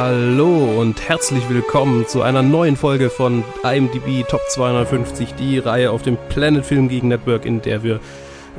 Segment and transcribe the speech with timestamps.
[0.00, 6.02] Hallo und herzlich willkommen zu einer neuen Folge von IMDb Top 250, die Reihe auf
[6.02, 7.98] dem Planet Film Gegen Network, in der wir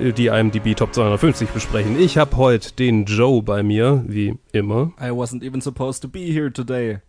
[0.01, 1.97] äh, die IMDb Top 250 besprechen.
[1.97, 4.91] Ich habe heute den Joe bei mir, wie immer.
[4.99, 6.99] I wasn't even supposed to be here today.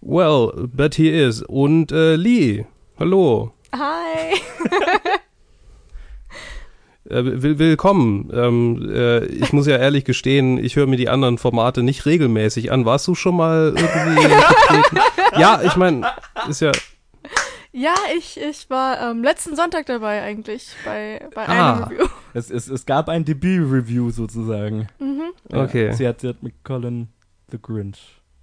[0.00, 1.42] Well, but he is.
[1.42, 2.64] Und äh, Lee,
[2.98, 3.52] hallo.
[3.74, 4.40] Hi.
[7.12, 8.30] Äh, will, willkommen.
[8.32, 12.72] Ähm, äh, ich muss ja ehrlich gestehen, ich höre mir die anderen Formate nicht regelmäßig
[12.72, 12.84] an.
[12.86, 15.40] Warst du schon mal irgendwie?
[15.40, 16.06] Ja, ich meine,
[16.48, 16.72] ist ja.
[17.74, 21.72] Ja, ich, ich war ähm, letzten Sonntag dabei eigentlich bei, bei Ah.
[21.74, 22.06] einem Review.
[22.34, 24.88] Es, es, es gab ein Debüt-Review sozusagen.
[24.98, 25.22] Mhm.
[25.50, 25.92] Ja, Okay.
[25.92, 27.08] Sie hat, sie hat mit Colin
[27.50, 27.98] the Grinch.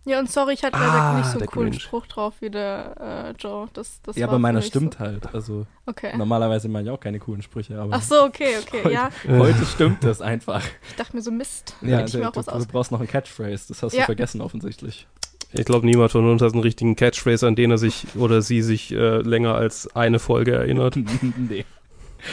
[0.09, 1.83] Ja, und sorry, ich hatte Ah, leider nicht so einen coolen Grinch.
[1.83, 3.67] Spruch drauf wie der äh, Joe.
[3.73, 4.99] Das, das ja, war aber meiner stimmt So.
[4.99, 5.33] halt.
[5.35, 6.17] Also Okay.
[6.17, 8.91] normalerweise meine ich auch keine coolen Sprüche, aber Ach so, okay, okay.
[8.91, 10.63] Ja, heute stimmt das einfach.
[10.89, 11.75] ich dachte mir so Mist.
[11.81, 12.65] Ja, Hätte ich du, mir auch du, was du aus.
[12.67, 13.65] brauchst noch einen Catchphrase.
[13.67, 14.05] Das hast du Ja.
[14.05, 15.07] vergessen offensichtlich.
[15.51, 18.61] Ich glaube, niemand von uns hat einen richtigen Catchphrase, an den er sich oder sie
[18.63, 20.95] sich äh, länger als eine Folge erinnert.
[21.37, 21.65] nee.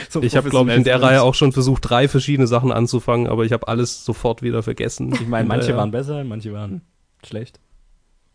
[0.09, 3.27] So Ich habe, glaube ich, in der Reihe auch schon versucht, drei verschiedene Sachen anzufangen,
[3.29, 5.13] aber ich habe alles sofort wieder vergessen.
[5.13, 6.81] Ich meine, manche waren besser, manche waren
[7.25, 7.61] schlecht.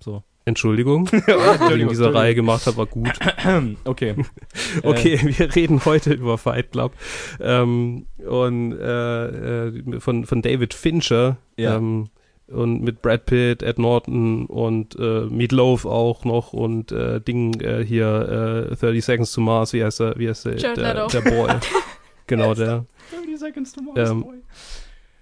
[0.04, 0.24] So.
[0.44, 3.12] Entschuldigung, was ich in dieser Reihe gemacht habe, war gut.
[3.86, 4.16] Okay.
[4.84, 6.94] Okay, wir reden heute über Fight Club
[7.40, 11.76] ähm, und äh, äh, von, von David Fincher Ja.
[11.78, 12.10] ähm,
[12.48, 17.86] und mit Brad Pitt, Ed Norton und äh, Meatloaf auch noch und äh, Ding äh,
[17.86, 21.08] hier äh, 30 Seconds to Mars, wie heißt der, wie heißt der, Jared der, Leto.
[21.08, 21.50] der Boy.
[22.28, 22.86] genau, der.
[23.16, 24.38] 30 Seconds to Ähm, Boy.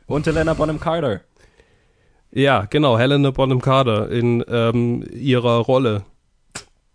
[0.07, 1.21] Und Helena Bonham Carter.
[2.31, 6.03] Ja, genau, Helena Bonham Carter in ähm, ihrer Rolle.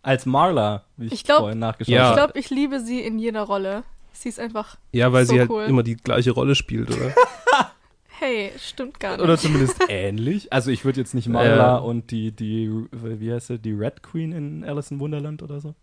[0.03, 2.03] Als Marla, wie ich, Ich glaub- vorhin nachgeschaut Ja.
[2.03, 2.17] Ich habe.
[2.33, 3.83] glaube, ich liebe sie in jeder Rolle.
[4.13, 5.65] Sie ist einfach, Ja, weil So sie halt cool.
[5.65, 7.13] immer die gleiche Rolle spielt, oder?
[8.21, 9.25] hey, stimmt gar nicht.
[9.25, 10.53] Oder zumindest ähnlich.
[10.53, 11.77] Also ich würde jetzt nicht Marla Ja.
[11.79, 15.75] und die, die, wie heißt sie, die Red Queen in Alice in Wonderland oder so.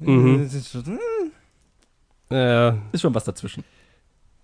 [0.00, 0.48] Mhm.
[0.50, 0.98] Schon,
[2.30, 3.62] Ja, ist schon was dazwischen.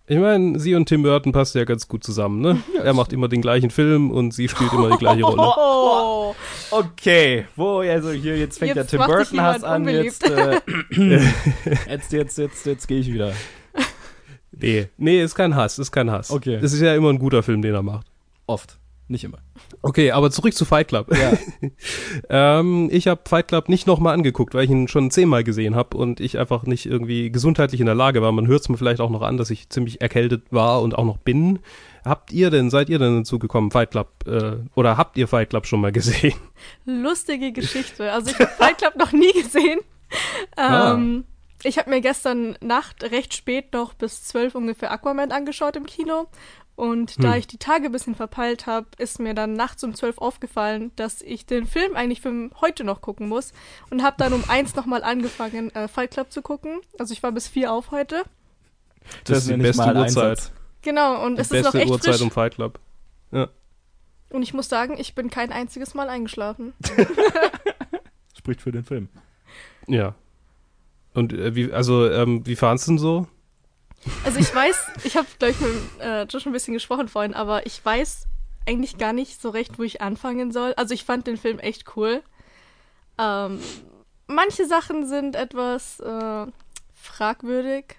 [0.07, 2.63] Ich meine, sie und Tim Burton passt ja ganz gut zusammen, ne?
[2.83, 5.43] er macht immer den gleichen Film und sie spielt immer die gleiche Rolle.
[5.57, 6.35] Oh,
[6.71, 10.05] Okay, wo, also hier, jetzt fängt Jetzt der Tim Burton Hass an, unbeliebt.
[10.05, 10.61] jetzt, äh,
[11.89, 13.33] jetzt, jetzt, jetzt, jetzt gehe ich wieder.
[14.51, 16.31] Nee, nee, ist kein Hass, ist kein Hass.
[16.31, 16.59] Okay.
[16.61, 18.07] Das ist ja immer ein guter Film, den er macht.
[18.47, 18.79] Oft,
[19.09, 19.39] nicht immer.
[19.83, 21.15] Okay, aber zurück zu Fight Club.
[21.15, 21.33] Ja.
[22.61, 25.97] ähm, ich habe Fight Club nicht nochmal angeguckt, weil ich ihn schon zehnmal gesehen habe
[25.97, 28.33] und ich einfach nicht irgendwie gesundheitlich in der Lage war.
[28.33, 31.05] Man hört es mir vielleicht auch noch an, dass ich ziemlich erkältet war und auch
[31.05, 31.59] noch bin.
[32.05, 35.51] Habt ihr denn, seid ihr denn dazu gekommen, Fight Club, äh, oder habt ihr Fight
[35.51, 36.35] Club schon mal gesehen?
[36.85, 38.11] lustige Geschichte.
[38.13, 39.81] Also ich habe Fight Club noch nie gesehen.
[40.57, 40.93] Ah.
[40.95, 41.25] Ähm,
[41.65, 46.27] Ich habe mir gestern Nacht recht spät noch bis zwölf ungefähr Aquaman angeschaut im Kino.
[46.77, 47.39] Und da Hm.
[47.39, 51.23] ich die Tage ein bisschen verpeilt habe, ist mir dann nachts um zwölf aufgefallen, dass
[51.23, 53.53] ich den Film eigentlich für heute noch gucken muss.
[53.91, 56.81] Und habe dann um eins nochmal angefangen, äh, Fight Club zu gucken.
[56.99, 58.25] Also ich war bis vier auf heute.
[59.25, 59.97] Das ist die beste Uhrzeit.
[59.97, 60.53] Einsatz.
[60.83, 62.23] Genau, und Die es ist noch beste echt Uhrzeit frisch.
[62.23, 62.79] um Fight Club.
[64.31, 66.73] Und ich muss sagen, ich bin kein einziges Mal eingeschlafen.
[68.37, 69.09] Spricht für den Film.
[69.87, 70.15] Ja.
[71.13, 73.29] Und äh, wie, also, ähm, wie fandst du denn so?
[74.25, 77.83] Also ich weiß, ich habe gleich mit äh, Josh ein bisschen gesprochen vorhin, aber ich
[77.85, 78.27] weiß
[78.67, 80.75] eigentlich gar nicht so recht, wo ich anfangen soll.
[80.77, 82.23] Also ich fand den Film echt cool.
[83.19, 83.61] Ähm,
[84.27, 86.47] manche Sachen sind etwas äh,
[86.95, 87.97] fragwürdig,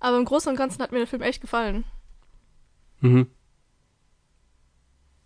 [0.00, 1.84] aber im Großen und Ganzen hat mir der Film echt gefallen.
[3.00, 3.30] Mhm.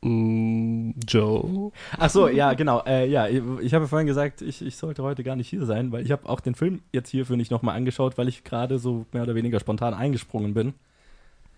[0.07, 1.73] Mm, Joe?
[1.99, 2.83] Ach so, ja, genau.
[2.87, 5.91] Äh, ja, ich, ich habe vorhin gesagt, ich, ich sollte heute gar nicht hier sein,
[5.93, 9.07] weil ich habe auch den Film jetzt hierfür nicht nochmal angeschaut, weil ich gerade so
[9.13, 10.75] mehr oder weniger spontan eingesprungen bin.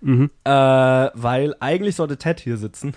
[0.01, 0.31] Mhm.
[0.45, 2.95] Äh, weil eigentlich sollte Ted hier sitzen.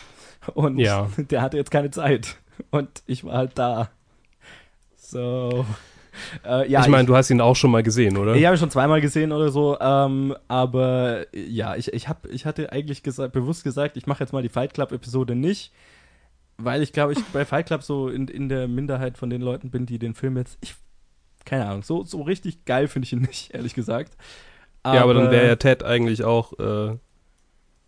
[0.54, 1.08] Und Ja.
[1.16, 2.36] der hatte jetzt keine Zeit.
[2.70, 3.90] Und ich war halt da.
[4.96, 5.64] So.
[6.44, 8.34] Äh, ja, ich meine, du hast ihn auch schon mal gesehen, oder?
[8.34, 12.46] Ich habe ihn schon zweimal gesehen oder so, ähm, aber ja, ich, ich, hab, ich
[12.46, 15.72] hatte eigentlich gesagt, bewusst gesagt, ich mache jetzt mal die Fight Club-Episode nicht,
[16.56, 19.70] weil ich glaube, ich bei Fight Club so in, in der Minderheit von den Leuten
[19.70, 20.74] bin, die den Film jetzt, ich,
[21.44, 24.16] keine Ahnung, so, so richtig geil finde ich ihn nicht, ehrlich gesagt.
[24.84, 26.96] ja, aber dann wäre ja Ted eigentlich auch, äh,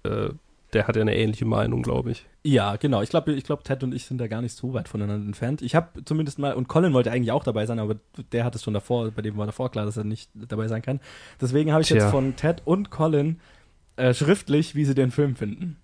[0.08, 0.30] äh,
[0.72, 2.26] der hat ja eine ähnliche Meinung, glaube ich.
[2.42, 3.02] Ja, genau.
[3.02, 5.62] Ich glaube, ich glaub, Ted und ich sind da gar nicht so weit voneinander entfernt.
[5.62, 7.96] Ich habe zumindest mal, und Colin wollte eigentlich auch dabei sein, aber
[8.32, 10.82] der hat es schon davor, bei dem war davor klar, dass er nicht dabei sein
[10.82, 11.00] kann.
[11.40, 11.96] Deswegen habe ich Tja.
[11.98, 13.40] jetzt von Ted und Colin
[13.96, 15.76] äh, schriftlich, wie sie den Film finden.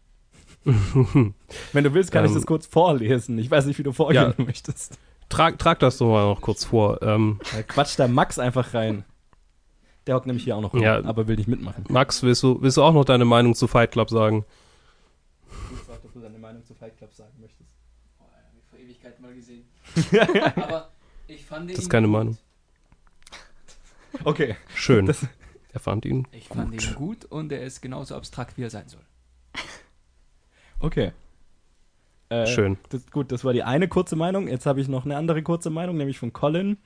[0.64, 3.38] Wenn du willst, kann ich Ähm, das kurz vorlesen.
[3.38, 4.44] Ich weiß nicht, wie du vorgehen Ja.
[4.44, 4.98] möchtest.
[5.28, 7.02] Trag, trag das doch mal noch kurz vor.
[7.02, 9.04] Ähm, Da quatscht der Max einfach rein.
[10.06, 11.04] Der hockt nämlich hier auch noch rum, Ja.
[11.04, 11.84] aber will nicht mitmachen.
[11.88, 14.44] Max, willst du, willst du auch noch deine Meinung zu Fight Club sagen?
[15.72, 17.70] Ich frage, ob du deine Meinung zu Fight Club sagen möchtest.
[18.70, 19.64] vor Ewigkeit mal gesehen.
[20.56, 20.90] Aber
[21.28, 21.76] ich fand ihn.
[21.76, 22.12] Das ist keine gut.
[22.16, 22.38] Meinung.
[24.24, 24.56] Okay.
[24.74, 25.06] Schön.
[25.06, 25.26] Das-
[25.72, 26.84] er fand ihn Ich fand gut.
[26.86, 29.02] ihn gut und er ist genauso abstrakt, wie er sein soll.
[30.80, 31.12] Okay.
[32.30, 32.78] Äh, Schön.
[32.88, 34.48] Das, gut, das war die eine kurze Meinung.
[34.48, 36.78] Jetzt habe ich noch eine andere kurze Meinung, nämlich von Colin.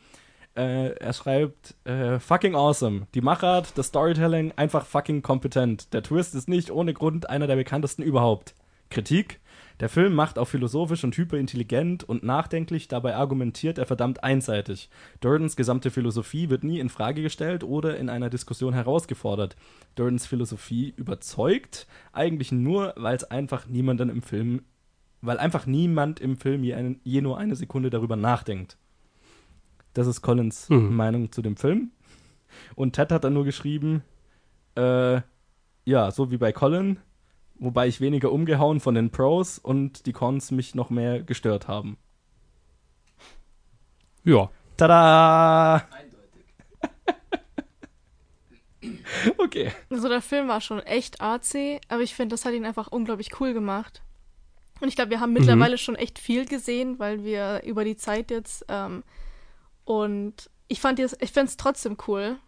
[0.56, 3.06] Äh, er schreibt, äh, fucking awesome.
[3.14, 5.92] Die Machart, das Storytelling, einfach fucking kompetent.
[5.94, 8.54] Der Twist ist nicht ohne Grund einer der bekanntesten überhaupt.
[8.90, 9.40] Kritik?
[9.80, 14.90] Der Film macht auch philosophisch und hyperintelligent und nachdenklich, dabei argumentiert er verdammt einseitig.
[15.20, 19.56] Durdens gesamte Philosophie wird nie in Frage gestellt oder in einer Diskussion herausgefordert.
[19.94, 24.62] Durdens Philosophie überzeugt eigentlich nur, weil es einfach niemanden im Film
[25.22, 28.76] weil einfach niemand im Film je, einen, je nur eine Sekunde darüber nachdenkt.
[29.92, 30.94] Das ist Collins Mhm.
[30.94, 31.90] Meinung zu dem Film.
[32.74, 34.02] Und Ted hat dann nur geschrieben,
[34.76, 35.20] äh,
[35.84, 36.98] ja, so wie bei Colin,
[37.60, 41.96] wobei ich weniger umgehauen von den Pros und die Cons mich noch mehr gestört haben.
[44.24, 44.50] Ja.
[44.76, 45.86] Tada!
[45.90, 46.44] Eindeutig.
[49.36, 49.72] Okay.
[49.90, 53.38] Also der Film war schon echt artsy, aber ich finde, das hat ihn einfach unglaublich
[53.38, 54.02] cool gemacht.
[54.80, 58.30] Und ich glaube, wir haben mittlerweile schon echt viel gesehen, weil wir über die Zeit
[58.30, 59.02] jetzt ähm,
[59.84, 62.38] und ich fand jetzt, ich finde es trotzdem cool.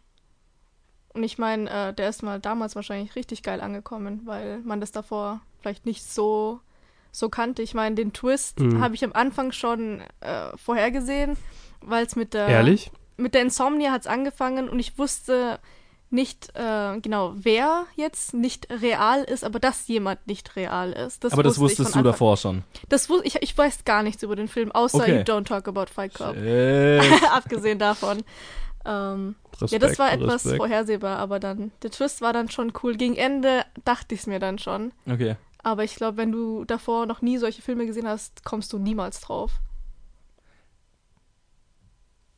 [1.14, 4.92] Und ich meine, äh, der ist mal damals wahrscheinlich richtig geil angekommen, weil man das
[4.92, 6.60] davor vielleicht nicht so
[7.14, 7.60] so kannte.
[7.60, 8.80] Ich meine, den Twist Mhm.
[8.80, 11.36] habe ich am Anfang schon äh, vorhergesehen,
[11.82, 12.90] weil es mit der Ehrlich?
[13.18, 15.58] mit der Insomnia hat es angefangen und ich wusste
[16.08, 21.24] nicht äh, genau, wer jetzt nicht real ist, aber dass jemand nicht real ist.
[21.30, 22.64] Aber das wusste wusstest du davor schon.
[22.88, 25.18] Das wus ich, ich weiß gar nichts über den Film, außer Okay.
[25.18, 26.34] You Don't Talk About Fight Club.
[27.32, 28.22] Abgesehen davon.
[28.84, 30.56] Ähm, Respekt, ja, das war etwas Respekt.
[30.56, 32.96] vorhersehbar, aber dann, der Twist war dann schon cool.
[32.96, 34.92] Gegen Ende dachte ich es mir dann schon.
[35.06, 35.36] Okay.
[35.62, 39.20] Aber ich glaube, wenn du davor noch nie solche Filme gesehen hast, kommst du niemals
[39.20, 39.60] drauf.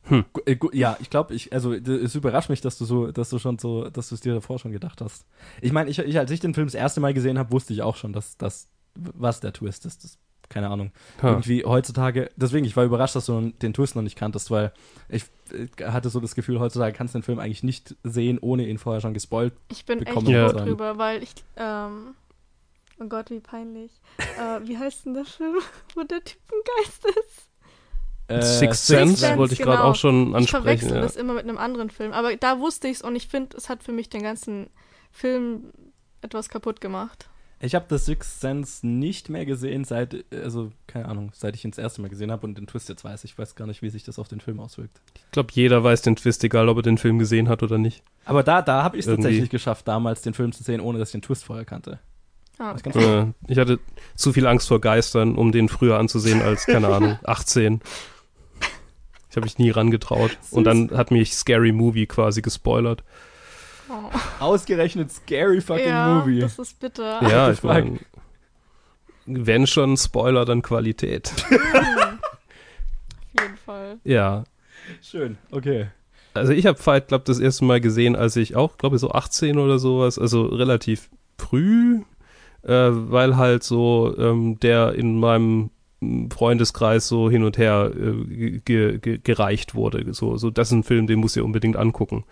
[0.07, 3.39] Gu- äh, Ja, ich glaube, ich, also es überrascht mich, dass du so, dass du
[3.39, 5.25] schon so, dass du es dir davor schon gedacht hast.
[5.61, 7.81] Ich meine, ich, ich, als ich den Film das erste Mal gesehen habe, wusste ich
[7.81, 10.03] auch schon, dass das, was der Twist ist.
[10.03, 10.19] Das,
[10.49, 10.91] keine Ahnung.
[11.21, 11.29] Ha.
[11.29, 14.71] Irgendwie heutzutage, deswegen, ich war überrascht, dass du den Twist noch nicht kanntest, weil
[15.09, 18.67] ich äh, hatte so das Gefühl, heutzutage kannst du den Film eigentlich nicht sehen, ohne
[18.67, 19.53] ihn vorher schon gespoilt.
[19.69, 22.15] Ich bin Bekommen echt froh drüber, weil ich, ähm,
[22.99, 23.91] oh Gott, wie peinlich.
[24.39, 25.55] äh, wie heißt denn der Film,
[25.95, 27.49] wo der Typ ein Geist ist?
[28.27, 29.89] Äh, Sixth Sense, Sense wollte ich gerade genau.
[29.91, 30.63] auch schon Ich ansprechen.
[30.63, 31.01] verwechsel Ja.
[31.01, 33.69] das immer mit einem anderen Film, aber da wusste ich es und ich finde, es
[33.69, 34.71] hat für mich den ganzen
[35.11, 35.71] Film
[36.21, 37.29] etwas kaputt gemacht.
[37.65, 41.71] Ich habe das Sixth Sense nicht mehr gesehen, seit, also, keine Ahnung, seit ich ihn
[41.71, 43.23] das erste Mal gesehen habe und den Twist jetzt weiß.
[43.23, 45.01] Ich weiß gar nicht, wie sich das auf den Film auswirkt.
[45.15, 48.03] Ich glaube, jeder weiß den Twist, egal ob er den Film gesehen hat oder nicht.
[48.25, 51.09] Aber da, da habe ich es tatsächlich geschafft, damals den Film zu sehen, ohne dass
[51.09, 51.99] ich den Twist vorher kannte.
[52.57, 52.81] Ah, okay.
[52.83, 53.79] kannst Äh, ich hatte
[54.15, 57.81] zu viel Angst vor Geistern, um den früher anzusehen als, keine Ahnung, 18.
[59.29, 60.37] Ich habe mich nie rangetraut.
[60.51, 63.03] Und dann hat mich Scary Movie quasi gespoilert.
[63.89, 64.09] Oh.
[64.39, 66.39] Ausgerechnet Scary Fucking ja, Movie.
[66.39, 67.21] das ist bitter.
[67.29, 67.99] Ja, ich meine,
[69.25, 71.31] wenn schon Spoiler, dann Qualität.
[71.49, 73.99] Auf jeden Fall.
[74.03, 74.43] Ja,
[75.01, 75.87] Schön, okay.
[76.33, 79.11] also ich habe Fight Club das erste Mal gesehen, als ich auch, glaube ich, so
[79.11, 82.01] 18 oder sowas, also relativ früh,
[82.63, 85.71] äh, weil halt so ähm, der in meinem
[86.31, 90.13] Freundeskreis so hin und her äh, ge ge gereicht wurde.
[90.13, 92.25] So, so, das ist ein Film, den muss ihr unbedingt angucken,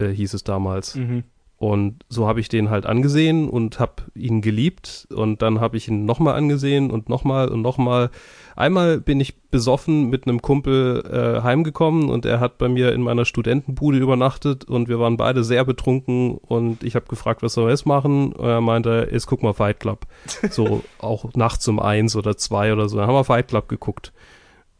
[0.00, 0.96] äh, hieß es damals.
[0.96, 1.24] Mhm.
[1.60, 5.06] Und so habe ich den halt angesehen und habe ihn geliebt.
[5.14, 8.08] Und dann habe ich ihn nochmal angesehen und nochmal und nochmal.
[8.56, 13.02] Einmal bin ich besoffen mit einem Kumpel äh, heimgekommen und er hat bei mir in
[13.02, 17.66] meiner Studentenbude übernachtet und wir waren beide sehr betrunken und ich habe gefragt, was soll
[17.66, 18.32] wir jetzt machen?
[18.32, 20.06] Und er meinte, jetzt guck mal Fight Club.
[20.50, 22.96] So auch nachts um eins oder zwei oder so.
[22.96, 24.14] Dann haben wir Fight Club geguckt.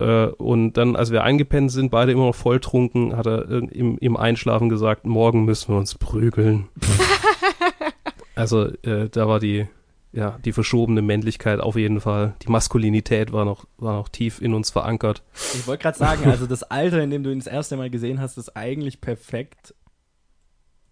[0.00, 4.16] Äh, und dann, als wir eingepennt sind, beide immer noch volltrunken, hat er im, im
[4.16, 6.68] Einschlafen gesagt, morgen müssen wir uns prügeln.
[8.34, 9.66] also äh, da war die,
[10.12, 12.34] ja, die verschobene Männlichkeit auf jeden Fall.
[12.42, 15.22] Die Maskulinität war noch, war noch tief in uns verankert.
[15.54, 18.20] Ich wollte gerade sagen, also das Alter, in dem du ihn das erste Mal gesehen
[18.20, 19.74] hast, ist eigentlich perfekt.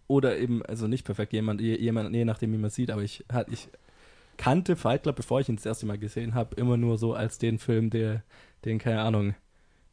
[0.06, 3.24] Oder eben, also nicht perfekt, jemand, je- jemand je nachdem, wie man sieht, aber ich,
[3.30, 3.68] hat, ich
[4.38, 7.38] kannte Fight Club, bevor ich ihn das erste Mal gesehen habe, immer nur so als
[7.38, 8.22] den Film, der,
[8.64, 9.34] den, keine Ahnung,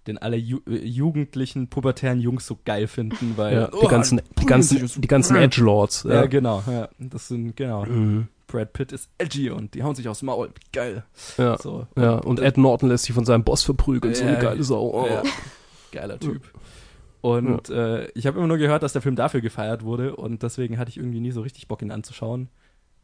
[0.07, 4.21] den alle Ju äh, jugendlichen, pubertären Jungs so geil finden, weil Ja, die Oh, ganzen,
[4.39, 6.03] die ganzen, die ganzen Edgelords.
[6.03, 6.25] ja, Ja.
[6.27, 8.27] genau, ja, das sind, genau, Mhm.
[8.47, 11.03] Brad Pitt ist edgy und die hauen sich aufs Maul, geil,
[11.37, 11.57] Ja.
[11.57, 14.91] so, ja, und Ed Norton lässt sich von seinem Boss verprügeln, so eine geile Sau.
[14.93, 15.23] Oh.
[15.91, 16.41] Geiler Typ.
[17.21, 20.77] Und äh, ich habe immer nur gehört, dass der Film dafür gefeiert wurde und deswegen
[20.77, 22.49] hatte ich irgendwie nie so richtig Bock, ihn anzuschauen.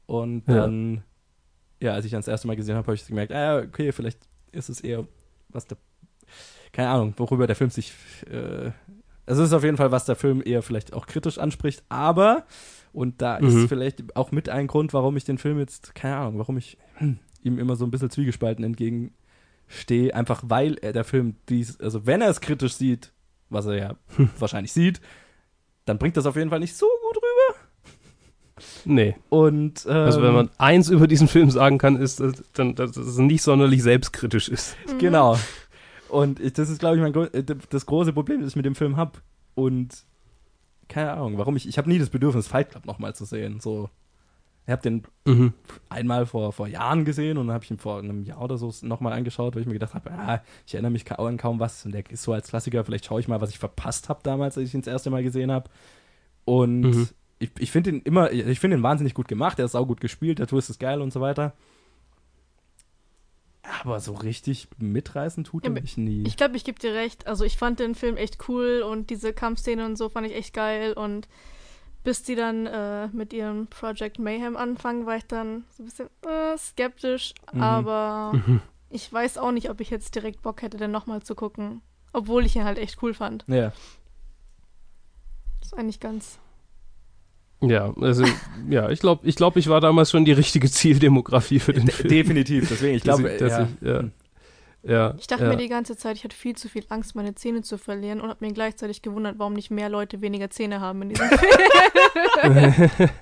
[0.06, 1.04] Und dann,
[1.82, 3.92] ja, als ich ihn das erste Mal gesehen habe, habe ich gemerkt, ah, ja, okay,
[3.92, 4.20] vielleicht
[4.52, 5.08] ist es eher
[5.54, 5.78] was der,
[6.72, 7.94] keine Ahnung, worüber der Film sich,
[8.30, 8.72] äh,
[9.26, 12.46] es ist auf jeden Fall, was der Film eher vielleicht auch kritisch anspricht, aber,
[12.94, 13.48] und da Mhm.
[13.48, 16.78] ist vielleicht auch mit ein Grund, warum ich den Film jetzt, keine Ahnung, warum ich
[16.96, 22.06] hm, ihm immer so ein bisschen zwiegespalten entgegenstehe, einfach weil er der Film dies, also
[22.06, 23.14] wenn er es kritisch sieht,
[23.50, 23.96] was er ja
[24.40, 25.02] wahrscheinlich sieht,
[25.86, 27.60] dann bringt das auf jeden Fall nicht so gut rüber.
[28.86, 29.16] Nee.
[29.30, 32.96] Und ähm, Also wenn man eins über diesen Film sagen kann, ist, dass, dann, dass
[32.98, 34.76] es nicht sonderlich selbstkritisch ist.
[35.00, 35.38] Genau.
[36.10, 38.76] Und ich, das ist, glaube ich, mein, äh, das große Problem, das ich mit dem
[38.76, 39.14] Film habe.
[39.56, 40.04] Und
[40.90, 41.68] keine Ahnung, warum ich.
[41.68, 43.60] Ich habe nie das Bedürfnis, Fight Club nochmal zu sehen.
[43.62, 43.90] So,
[44.66, 45.54] ich habe den Mhm.
[45.90, 48.74] einmal vor, vor Jahren gesehen und dann habe ich ihn vor einem Jahr oder so
[48.82, 51.86] nochmal angeschaut, weil ich mir gedacht habe, ah, ich erinnere mich an kaum was.
[51.86, 52.84] Und der ist so als Klassiker.
[52.84, 55.24] Vielleicht schaue ich mal, was ich verpasst habe damals, als ich ihn das erste Mal
[55.24, 55.70] gesehen habe.
[56.46, 57.08] Und Mhm.
[57.42, 59.60] Ich, ich finde ihn immer, ich finde ihn wahnsinnig gut gemacht.
[59.60, 61.54] Er ist auch gut gespielt, der Twist ist geil und so weiter.
[63.84, 66.24] Aber so richtig mitreißen tut Ja, er mich nie.
[66.26, 67.28] Ich glaube, ich gebe dir recht.
[67.28, 70.54] Also ich fand den Film echt cool und diese Kampfszene und so fand ich echt
[70.54, 71.28] geil und
[72.04, 76.10] bis die dann äh, mit ihrem Project Mayhem anfangen, war ich dann so ein bisschen
[76.28, 77.62] äh, skeptisch, Mhm.
[77.62, 78.62] aber Mhm.
[78.90, 81.82] ich weiß auch nicht, ob ich jetzt direkt Bock hätte, den nochmal zu gucken.
[82.14, 83.46] Obwohl ich ihn halt echt cool fand.
[83.48, 83.72] ja.
[85.60, 86.40] Das ist eigentlich ganz.
[87.62, 88.26] Ja, also,
[88.70, 91.94] ja, ich glaube, ich, glaub, ich war damals schon die richtige Zieldemografie für den De-
[91.94, 92.10] Film.
[92.10, 93.68] Definitiv, deswegen, ich glaube, ja.
[93.82, 94.04] ich, ja.
[94.84, 95.50] Ja, Ich dachte ja.
[95.50, 98.30] mir die ganze Zeit, ich hatte viel zu viel Angst, meine Zähne zu verlieren und
[98.30, 101.50] habe mir gleichzeitig gewundert, warum nicht mehr Leute weniger Zähne haben in diesem Film.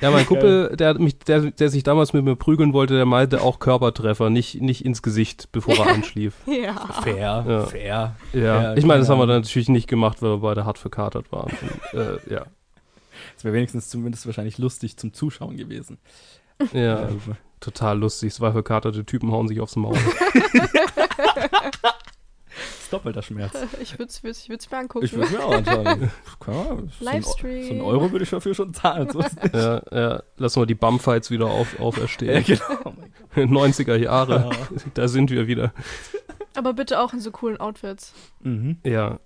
[0.00, 3.42] Ja, mein Kumpel, der, mich, der, der sich damals mit mir prügeln wollte, der meinte
[3.42, 6.34] auch Körpertreffer, nicht, nicht ins Gesicht, bevor er einschlief.
[6.46, 6.74] ja.
[7.02, 7.66] fair, Ja.
[7.66, 8.16] fair.
[8.32, 10.78] Ja, Ja, ich meine, das haben wir dann natürlich nicht gemacht, weil wir beide hart
[10.78, 11.50] verkatert waren.
[11.92, 12.46] Und, äh, ja,
[13.34, 15.98] Das wäre wenigstens zumindest wahrscheinlich lustig zum Zuschauen gewesen.
[16.72, 17.08] ja,
[17.60, 18.32] total lustig.
[18.32, 19.98] Zwei verkaterte Typen hauen sich aufs Maul.
[22.90, 23.54] doppelter Schmerz.
[23.80, 25.04] Ich würde es ich würd's mir angucken.
[25.04, 26.10] Ich würde mir auch anschauen.
[26.40, 27.66] Klar, so Livestream.
[27.68, 29.08] So ein Euro würde ich dafür schon zahlen.
[29.10, 29.52] So ist es.
[29.52, 32.44] ja, ja, lassen wir die Bumfights wieder auf, ja, auferstehen.
[32.44, 32.62] genau.
[32.84, 32.92] Oh
[33.36, 34.84] mein 90er Jahre, Gott.
[34.94, 35.72] da sind wir wieder.
[36.54, 38.12] Aber bitte auch in so coolen Outfits.
[38.40, 38.78] Mhm.
[38.84, 39.20] Ja.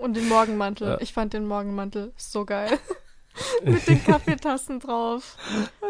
[0.00, 0.88] Und den Morgenmantel.
[0.88, 1.00] Ja.
[1.00, 2.78] Ich fand den Morgenmantel so geil.
[3.64, 5.36] Mit den Kaffeetassen drauf.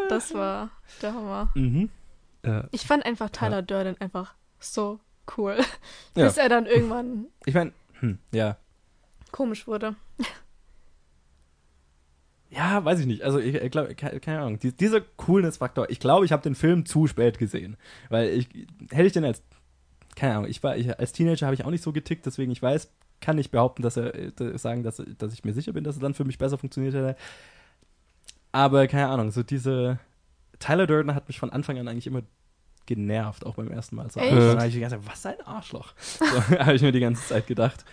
[0.09, 0.69] Das war
[1.01, 1.51] der Hammer.
[1.55, 1.89] Mhm.
[2.45, 2.67] ja.
[2.71, 4.99] Ich fand einfach Tyler Durden einfach so
[5.37, 5.57] cool.
[6.15, 6.27] Ja.
[6.27, 8.55] Bis er dann irgendwann Ich meine, hm, ja.
[9.31, 9.95] komisch wurde.
[12.49, 13.23] Ja, weiß ich nicht.
[13.23, 14.59] Also ich, ich glaube, keine, Ahnung.
[14.59, 17.75] Die, dieser Coolness-Faktor, ich glaube, ich habe den Film zu spät gesehen.
[18.07, 18.47] Weil ich,
[18.91, 19.43] hätte ich den als,
[20.15, 22.61] keine Ahnung, ich war, ich, als Teenager habe ich auch nicht so getickt, deswegen ich
[22.61, 22.89] weiß,
[23.19, 26.01] kann nicht behaupten, dass er, äh, sagen, dass, dass ich mir sicher bin, dass es
[26.01, 27.17] dann für mich besser funktioniert hätte.
[28.53, 29.99] Aber keine Ahnung, so diese,
[30.59, 32.23] Tyler Durden hat mich von Anfang an eigentlich immer
[32.85, 34.09] genervt, auch beim ersten Mal.
[34.11, 34.31] So, Echt?
[34.31, 35.93] Dann habe ich die ganze Zeit, was ein Arschloch.
[35.97, 36.25] So
[36.59, 37.83] habe ich mir die ganze Zeit gedacht.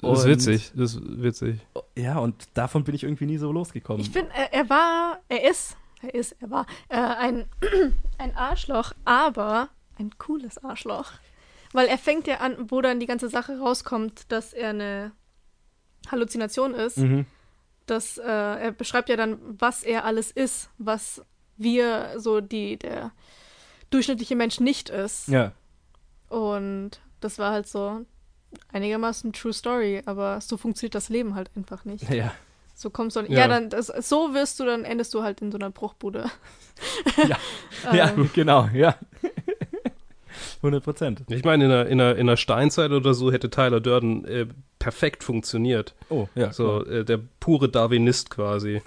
[0.00, 1.60] Das ist Und- witzig, das ist witzig.
[1.96, 4.02] Ja, und davon bin ich irgendwie nie so losgekommen.
[4.02, 7.46] Ich finde, er, er war, er ist, er ist, er war äh, ein,
[8.18, 11.12] ein Arschloch, aber ein cooles Arschloch.
[11.72, 15.12] Weil er fängt ja an, wo dann die ganze Sache rauskommt, dass er eine
[16.10, 16.98] Halluzination ist.
[16.98, 17.26] Mhm.
[17.86, 21.22] dass äh, er beschreibt ja dann, was er alles ist, was
[21.56, 23.12] wir so die der
[23.90, 25.28] durchschnittliche Mensch nicht ist.
[25.28, 25.52] Ja.
[26.28, 28.00] Und das war halt so
[28.72, 32.08] einigermaßen True Story, aber so funktioniert das Leben halt einfach nicht.
[32.10, 32.32] Ja.
[32.74, 33.48] So kommst du ja, Ja.
[33.48, 36.30] dann das, so wirst du dann endest du halt in so einer Bruchbude.
[37.28, 37.38] Ja.
[37.90, 38.96] Ähm, Ja, genau, ja.
[40.62, 41.22] 100 Prozent.
[41.28, 44.46] Ich meine, in der, in, der, in der Steinzeit oder so hätte Tyler Durden äh,
[44.78, 45.94] perfekt funktioniert.
[46.08, 46.52] Oh, ja.
[46.52, 48.82] So, äh, der pure Darwinist quasi.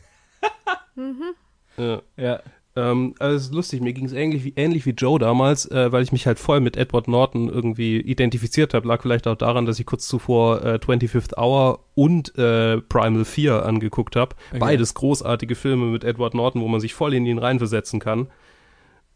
[0.95, 1.33] Mhm.
[1.77, 2.01] Ja.
[2.17, 2.41] Ja.
[2.79, 5.91] Ähm, also es ist lustig, mir ging es ähnlich wie, ähnlich wie Joe damals, äh,
[5.91, 8.87] weil ich mich halt voll mit Edward Norton irgendwie identifiziert habe.
[8.87, 13.65] Lag vielleicht auch daran, dass ich kurz zuvor äh, 25th Hour und äh, Primal 4
[13.65, 14.35] angeguckt habe.
[14.49, 14.59] Okay.
[14.59, 18.27] Beides großartige Filme mit Edward Norton, wo man sich voll in ihn reinversetzen kann.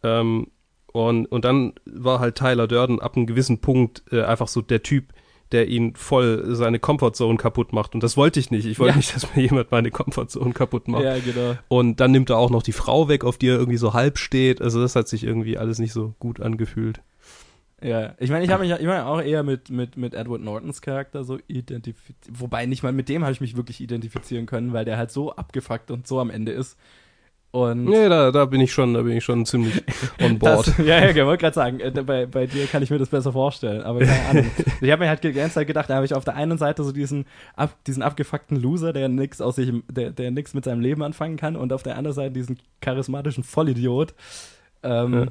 [0.03, 0.47] Ähm,
[0.91, 4.83] und, und dann war halt Tyler Durden ab einem gewissen Punkt äh, einfach so der
[4.83, 5.13] Typ,
[5.53, 7.93] der ihn voll seine Comfortzone kaputt macht.
[7.93, 8.65] Und das wollte ich nicht.
[8.65, 8.97] Ich wollte Ja.
[8.97, 11.03] nicht, dass mir jemand meine Comfortzone kaputt macht.
[11.03, 11.55] Ja, genau.
[11.69, 14.17] Und dann nimmt er auch noch die Frau weg, auf die er irgendwie so halb
[14.17, 14.61] steht.
[14.61, 17.01] Also das hat sich irgendwie alles nicht so gut angefühlt.
[17.81, 20.81] Ja, ich meine, ich habe mich ich meine auch eher mit, mit, mit Edward Nortons
[20.81, 22.17] Charakter so identifiziert.
[22.31, 25.35] Wobei nicht mal mit dem habe ich mich wirklich identifizieren können, weil der halt so
[25.35, 26.77] abgefuckt und so am Ende ist.
[27.55, 29.83] Und Nee, da, da bin ich schon, da bin ich schon ziemlich
[30.19, 30.69] on board.
[30.69, 33.09] Das, ja, ja, ich wollte gerade sagen, äh, bei, bei dir kann ich mir das
[33.09, 34.51] besser vorstellen, aber keine Ahnung.
[34.81, 36.83] ich habe mir halt die ganze Zeit gedacht, da habe ich auf der einen Seite
[36.83, 40.81] so diesen, ab, diesen abgefuckten Loser, der nix aus sich, der, der nix mit seinem
[40.81, 44.15] Leben anfangen kann und auf der anderen Seite diesen charismatischen Vollidiot,
[44.81, 45.25] ähm, Ja.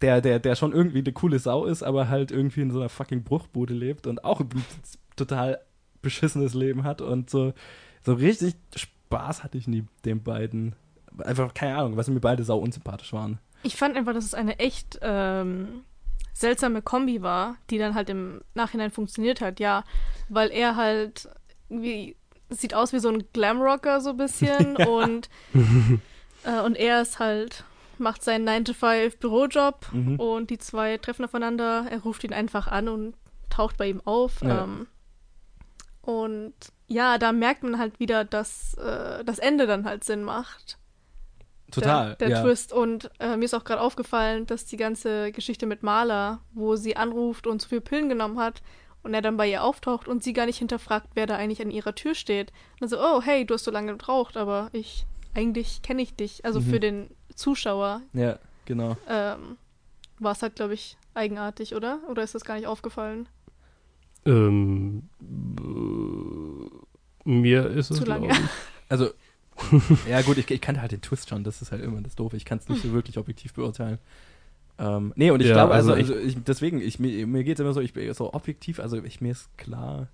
[0.00, 2.88] der, der, der schon irgendwie eine coole Sau ist, aber halt irgendwie in so einer
[2.88, 4.48] fucking Bruchbude lebt und auch ein
[5.14, 5.60] total
[6.02, 7.52] beschissenes Leben hat und so,
[8.04, 10.74] so richtig Spaß hatte ich nie den beiden.
[11.18, 13.38] Einfach, keine Ahnung, weil sie mir beide sau unsympathisch waren.
[13.62, 15.82] Ich fand einfach, dass es eine echt ähm,
[16.32, 19.84] seltsame Kombi war, die dann halt im Nachhinein funktioniert hat, ja.
[20.28, 21.28] Weil er halt
[21.68, 22.16] wie
[22.50, 25.30] sieht aus wie so ein Glamrocker so ein bisschen und,
[26.44, 27.64] äh, und er ist halt,
[27.98, 30.16] macht seinen 9-to-5 Bürojob Mhm.
[30.20, 31.86] und die zwei treffen aufeinander.
[31.90, 33.14] Er ruft ihn einfach an und
[33.48, 34.42] taucht bei ihm auf.
[34.42, 34.64] Ja.
[34.64, 34.86] Ähm,
[36.02, 36.54] und
[36.88, 40.78] ja, da merkt man halt wieder, dass äh, das Ende dann halt Sinn macht.
[41.72, 42.14] Total.
[42.16, 42.42] Der, der ja.
[42.42, 42.72] Twist.
[42.72, 46.96] Und äh, mir ist auch gerade aufgefallen, dass die ganze Geschichte mit Marla, wo sie
[46.96, 48.62] anruft und zu viel Pillen genommen hat
[49.02, 51.70] und er dann bei ihr auftaucht und sie gar nicht hinterfragt, wer da eigentlich an
[51.72, 52.50] ihrer Tür steht.
[52.74, 56.14] Und dann so, oh, hey, du hast so lange gebraucht, aber ich, eigentlich kenne ich
[56.14, 56.44] dich.
[56.44, 56.64] Also Mhm.
[56.64, 58.96] für den Zuschauer Ja, genau.
[59.08, 59.56] ähm,
[60.20, 61.98] war es halt, glaube ich, eigenartig, oder?
[62.08, 63.28] Oder ist das gar nicht aufgefallen?
[64.24, 68.28] Ähm, äh, mir ist es, Zu lange.
[68.28, 68.44] glaub ich.
[68.88, 69.10] Also,
[70.04, 72.36] ja gut, ich, ich kannte halt den Twist schon, das ist halt immer das Doofe.
[72.36, 73.98] Ich kann es nicht so wirklich objektiv beurteilen.
[74.78, 77.58] Ähm, nee, und ich Ja, glaube, also, also also ich, deswegen, ich, mir, mir geht
[77.58, 80.08] es immer so, ich bin so objektiv, also ich, mir ist klar,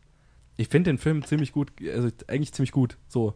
[0.57, 3.35] ich finde den Film ziemlich gut, also eigentlich ziemlich gut, so.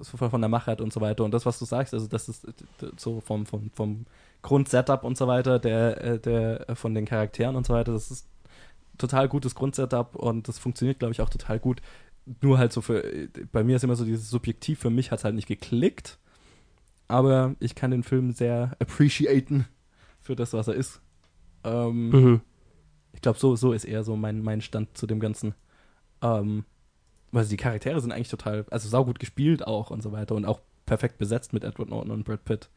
[0.00, 1.24] So von der Machart und so weiter.
[1.24, 2.52] Und das, was du sagst, also das ist äh,
[2.96, 4.06] so vom, vom, vom
[4.42, 8.10] Grundsetup und so weiter, der, äh, der äh, von den Charakteren und so weiter, das
[8.10, 8.28] ist
[8.98, 11.80] total gutes Grundsetup und das funktioniert, glaube ich, auch total gut.
[12.40, 15.24] Nur halt so für, bei mir ist immer so dieses Subjektiv, für mich hat es
[15.24, 16.18] halt nicht geklickt,
[17.06, 19.66] aber ich kann den Film sehr appreciaten
[20.20, 21.02] für das, was er ist.
[21.64, 22.40] Ähm, Mhm.
[23.12, 25.54] Ich glaube, so, so ist eher so mein, mein Stand zu dem Ganzen.
[26.20, 26.64] Ähm,
[27.30, 30.60] weil die Charaktere sind eigentlich total, also saugut gespielt auch und so weiter und auch
[30.86, 32.70] perfekt besetzt mit Edward Norton und Brad Pitt.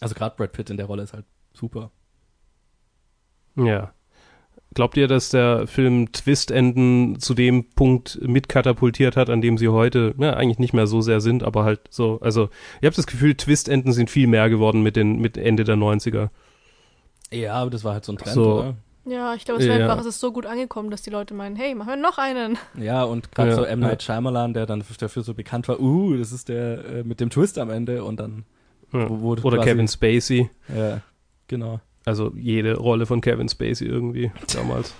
[0.00, 1.90] Also gerade Brad Pitt in der Rolle ist halt super.
[3.56, 3.92] Ja.
[4.74, 10.14] Glaubt ihr, dass der Film Twist-Enden zu dem Punkt mitkatapultiert hat, an dem sie heute
[10.18, 12.48] ja, eigentlich nicht mehr so sehr sind, aber halt so, also
[12.80, 16.28] ich habe das Gefühl, Twist-Enden sind viel mehr geworden mit den mit Ende der 90er.
[17.30, 18.58] Ja, aber das war halt so ein Trend, So.
[18.60, 18.74] oder?
[19.06, 19.84] Ja, ich glaube, es war Ja.
[19.84, 22.56] einfach, es ist so gut angekommen, dass die Leute meinen, hey, machen wir noch einen.
[22.80, 23.80] Ja, und gerade Ja, so M.
[23.80, 27.28] Night Shyamalan, der dann dafür so bekannt war, uh, das ist der äh, mit dem
[27.30, 28.44] Twist am Ende und dann
[28.92, 29.08] Ja.
[29.10, 30.50] Wo Oder quasi- Kevin Spacey.
[30.74, 31.00] Ja,
[31.48, 31.80] genau.
[32.04, 34.94] Also jede Rolle von Kevin Spacey irgendwie damals.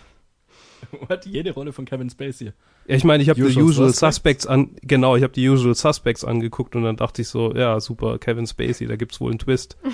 [1.09, 2.53] Hat jede Rolle von Kevin Spacey.
[2.87, 4.45] Ja, ich meine, ich habe die Usual Usual Suspects?
[4.45, 7.81] Suspects an, genau, ich habe die Usual Suspects angeguckt und dann dachte ich so, ja,
[7.81, 9.79] super, Kevin Spacey, da gibt's wohl einen Twist.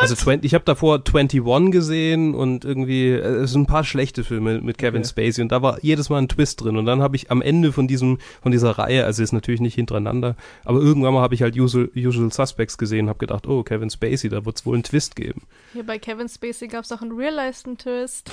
[0.00, 4.24] Also 20, ich habe davor 21 gesehen und irgendwie, äh, es sind ein paar schlechte
[4.24, 5.08] Filme mit Kevin Okay.
[5.08, 7.72] Spacey und da war jedes Mal ein Twist drin und dann habe ich am Ende
[7.72, 11.42] von diesem, von dieser Reihe, also ist natürlich nicht hintereinander, aber irgendwann mal habe ich
[11.42, 14.82] halt Usual, Usual Suspects gesehen und habe gedacht, oh, Kevin Spacey, da wird's wohl einen
[14.82, 15.42] Twist geben.
[15.72, 18.30] Hier bei Kevin Spacey gab es auch einen Real-Life-Twist.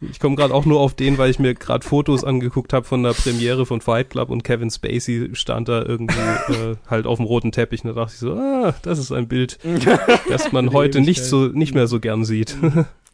[0.00, 3.02] Ich komme gerade auch nur auf den, weil ich mir gerade Fotos angeguckt habe von
[3.02, 6.18] der Premiere von Fight Club und Kevin Spacey stand da irgendwie
[6.52, 7.84] äh, halt auf dem roten Teppich.
[7.84, 9.58] Und da dachte ich so, ah, das ist ein Bild,
[10.28, 12.56] das man heute nicht so nicht mehr so gern sieht.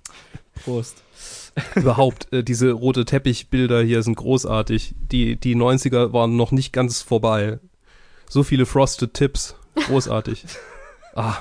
[0.65, 1.03] Prost.
[1.75, 4.95] Überhaupt, äh, diese rote Teppichbilder hier sind großartig.
[5.11, 7.61] Die, die 90er waren noch nicht ganz vorbei.
[8.29, 9.55] So viele Frosted Tips.
[9.75, 10.45] Großartig.
[11.15, 11.37] Ah,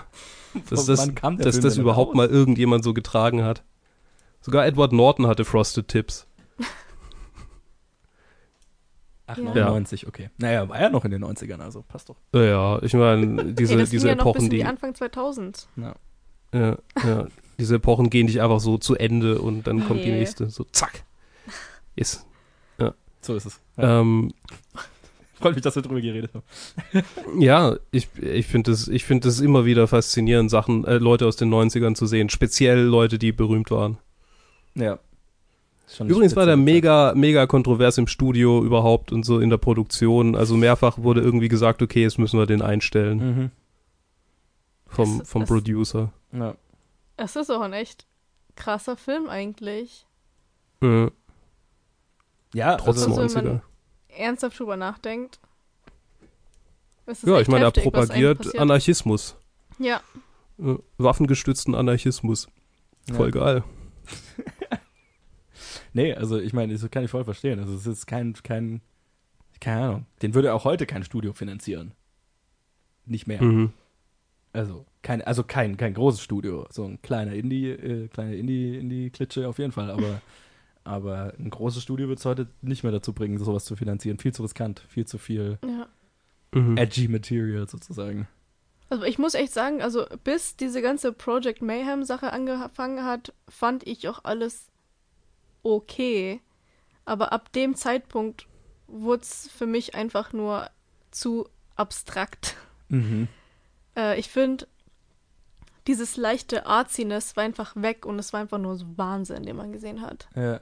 [0.70, 2.16] dass das, dass das überhaupt raus?
[2.16, 3.64] mal irgendjemand so getragen hat.
[4.44, 6.28] Sogar Edward Norton hatte Frosted Tips.
[9.26, 9.44] Ach, Ja.
[9.66, 10.30] 99, okay.
[10.38, 12.18] Naja, war ja noch in den 90ern, also passt doch.
[12.34, 15.68] Ja, Ja, ich meine, diese, Ey, diese ja Epochen, die die, Anfang 2000.
[15.78, 15.94] Ja.
[16.54, 17.28] ja, ja,
[17.58, 20.20] diese Epochen gehen nicht einfach so zu Ende und dann kommt die Nee.
[20.20, 20.50] nächste.
[20.50, 21.04] So, zack.
[21.96, 22.26] Yes.
[23.26, 23.62] So ist es.
[23.78, 24.02] Ja.
[24.02, 24.34] Ähm,
[25.36, 26.44] Freut mich, dass wir drüber geredet haben.
[27.40, 31.50] Ja, ich, ich finde es ich find immer wieder faszinierend, Sachen, äh, Leute aus den
[31.50, 32.28] 90ern zu sehen.
[32.30, 33.98] Speziell Leute, die berühmt waren.
[34.76, 35.00] Ja.
[36.00, 40.36] Übrigens war der mega, mega kontrovers im Studio überhaupt und so in der Produktion.
[40.36, 43.18] Also mehrfach wurde irgendwie gesagt, okay, jetzt müssen wir den einstellen.
[43.38, 43.52] Mhm.
[44.88, 46.12] vom, Es- vom es- Producer.
[46.32, 46.56] Ja.
[47.18, 48.06] Es ist auch ein echt
[48.56, 50.06] krasser Film eigentlich.
[50.82, 51.08] Äh,
[52.54, 53.44] Ja, trotz Also, wenn 90er.
[53.44, 53.62] man-
[54.16, 55.40] Ernsthaft drüber nachdenkt.
[57.08, 58.58] Es ist Ja, ich meine, er heftig, propagiert.
[58.58, 59.36] Anarchismus.
[59.80, 60.02] Ja,
[60.60, 62.48] Äh, waffengestützten Anarchismus.
[63.10, 63.16] Ja.
[63.16, 63.64] Voll geil.
[65.94, 67.60] Nee, also ich meine, das kann ich voll verstehen.
[67.60, 68.82] Also es ist kein, kein,
[69.62, 70.06] keine Ahnung.
[70.22, 71.94] Den würde auch heute kein Studio finanzieren.
[73.06, 73.42] Nicht mehr.
[73.44, 73.74] Mhm.
[74.54, 76.66] Also kein, also kein, kein großes Studio.
[76.72, 79.92] So ein kleiner Indie, äh, kleine Indie, Indie-Klitsche auf jeden Fall.
[79.92, 80.22] Aber,
[80.84, 84.18] aber ein großes Studio wird es heute nicht mehr dazu bringen, sowas zu finanzieren.
[84.18, 85.60] Viel zu riskant, viel zu viel.
[85.64, 85.88] ja.
[86.56, 86.78] Mhm.
[86.78, 88.28] edgy Material sozusagen.
[88.90, 93.88] Also ich muss echt sagen, also bis diese ganze Project Mayhem Sache angefangen hat, fand
[93.88, 94.68] ich auch alles
[95.64, 96.42] okay.
[97.06, 98.48] Aber ab dem Zeitpunkt
[98.88, 100.70] wurde es für mich einfach nur
[101.12, 102.56] zu abstrakt.
[102.90, 103.28] Mhm.
[103.98, 104.68] Äh, ich finde,
[105.88, 109.72] dieses leichte Arziness war einfach weg und es war einfach nur so Wahnsinn, den man
[109.72, 110.28] gesehen hat.
[110.36, 110.62] Ja.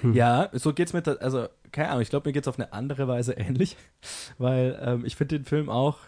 [0.00, 0.12] Hm.
[0.14, 3.08] Ja, so geht's mir, ta- also, keine Ahnung, ich glaube, mir geht's auf eine andere
[3.08, 3.76] Weise ähnlich,
[4.38, 5.98] weil ähm, ich finde den Film auch,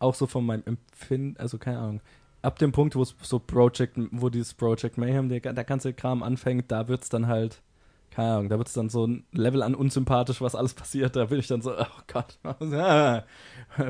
[0.00, 2.00] auch so von meinem Empfinden, also keine Ahnung,
[2.42, 6.22] ab dem Punkt, wo es so Project, wo dieses Project Mayhem, der, der ganze Kram
[6.22, 7.62] anfängt, da wird's dann halt,
[8.10, 11.38] keine Ahnung, da wird's dann so ein Level an unsympathisch, was alles passiert, da bin
[11.38, 12.38] ich dann so, oh Gott,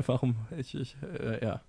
[0.05, 1.61] warum, ich, ich, äh, ja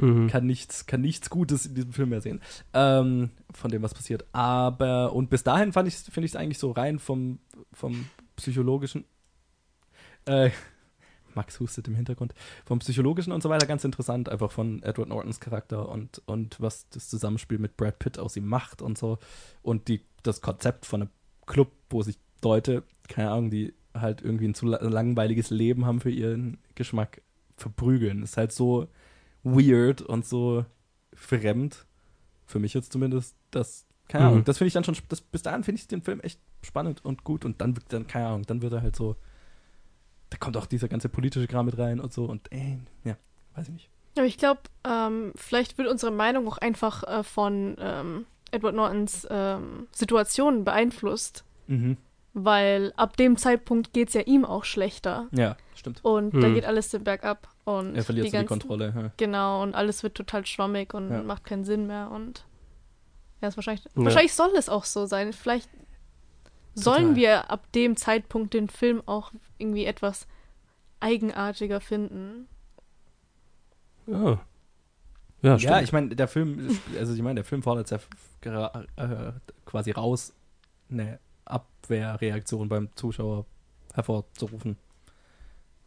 [0.00, 0.28] Mhm.
[0.28, 2.40] kann nichts, kann nichts Gutes in diesem Film mehr sehen.
[2.72, 4.24] Ähm, von dem, was passiert.
[4.30, 7.40] Aber, und bis dahin fand ich, finde ich es eigentlich so rein vom,
[7.72, 9.04] vom psychologischen,
[10.26, 10.50] äh,
[11.38, 12.34] Max hustet im Hintergrund,
[12.66, 16.88] vom psychologischen und so weiter ganz interessant, einfach von Edward Nortons Charakter und, und was
[16.90, 19.18] das Zusammenspiel mit Brad Pitt aus ihm macht und so.
[19.62, 21.10] Und die, das Konzept von einem
[21.46, 26.00] Club, wo sich Leute, keine Ahnung, die halt irgendwie ein zu la- langweiliges Leben haben
[26.00, 27.22] für ihren Geschmack,
[27.56, 28.22] verprügeln.
[28.22, 28.86] Ist halt so
[29.42, 30.64] weird und so
[31.14, 31.86] fremd.
[32.46, 34.30] Für mich jetzt zumindest, dass, keine Mhm.
[34.30, 37.04] Ahnung, das finde ich dann schon, das, bis dahin finde ich den Film echt spannend
[37.04, 39.16] und gut und dann, dann, keine Ahnung, dann wird er halt so,
[40.30, 43.16] da kommt auch dieser ganze politische Kram mit rein und so und, ey, ja,
[43.54, 43.90] weiß ich nicht.
[44.16, 49.26] Aber ich glaube, ähm, vielleicht wird unsere Meinung auch einfach äh, von ähm, Edward Nortons
[49.30, 51.96] ähm, Situation beeinflusst, Mhm.
[52.34, 55.26] weil ab dem Zeitpunkt geht es ja ihm auch schlechter.
[55.32, 56.00] Ja, stimmt.
[56.04, 56.40] Und Hm.
[56.40, 57.48] da geht alles den bergab.
[57.64, 58.94] Und Er verliert die so die ganzen- Kontrolle.
[58.96, 59.10] Ja.
[59.18, 61.22] Genau, und alles wird total schwammig und Ja.
[61.22, 62.10] macht keinen Sinn mehr.
[62.10, 62.44] Und
[63.42, 63.90] ja, ist wahrscheinlich, Ja.
[64.04, 65.32] wahrscheinlich soll es auch so sein.
[65.34, 65.68] Vielleicht
[66.78, 67.16] sollen Total.
[67.16, 70.26] wir ab dem Zeitpunkt den Film auch irgendwie etwas
[71.00, 72.48] eigenartiger finden.
[74.06, 74.40] Ja.
[75.40, 75.70] Ja, stimmt.
[75.72, 79.32] Ja, ich meine, der Film, also ich meine, der Film fordert ja äh,
[79.64, 80.32] quasi raus,
[80.90, 83.46] eine Abwehrreaktion beim Zuschauer
[83.94, 84.76] hervorzurufen.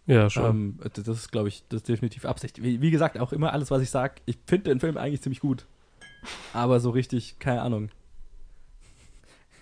[0.05, 0.45] ja, schon.
[0.45, 2.63] Ähm, das ist, glaube ich, das ist definitiv Absicht.
[2.63, 5.41] Wie, wie gesagt, auch immer alles, was ich sage, ich finde den Film eigentlich ziemlich
[5.41, 5.65] gut.
[6.53, 7.89] Aber so richtig, keine Ahnung.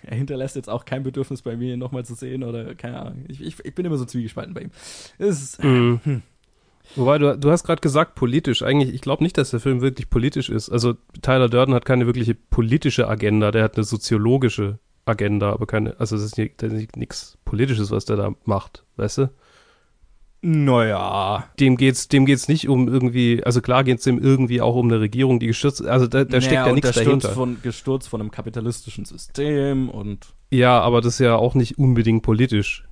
[0.04, 3.24] Er hinterlässt jetzt auch kein Bedürfnis bei mir, ihn nochmal zu sehen oder keine Ahnung.
[3.28, 4.70] Ich, ich, ich bin immer so zwiegespalten bei ihm.
[5.18, 6.00] Ist, Mhm.
[6.04, 6.22] hm.
[6.96, 8.62] Wobei, du, du hast gerade gesagt, politisch.
[8.62, 10.70] Eigentlich, ich glaube nicht, dass der Film wirklich politisch ist.
[10.70, 15.98] Also Tyler Durden hat keine wirkliche politische Agenda, der hat eine soziologische Agenda, aber keine,
[16.00, 16.38] also es ist
[16.96, 19.30] nichts Politisches, was der da macht, weißt du?
[20.42, 21.44] Naja.
[21.58, 25.00] Dem geht's, dem geht's nicht um irgendwie, also klar geht's dem irgendwie auch um eine
[25.00, 27.30] Regierung, die gestürzt, also da, da steckt ja nichts der dahinter.
[27.30, 32.22] Von, gestürzt von einem kapitalistischen System und Ja, aber das ist ja auch nicht unbedingt
[32.22, 32.84] politisch.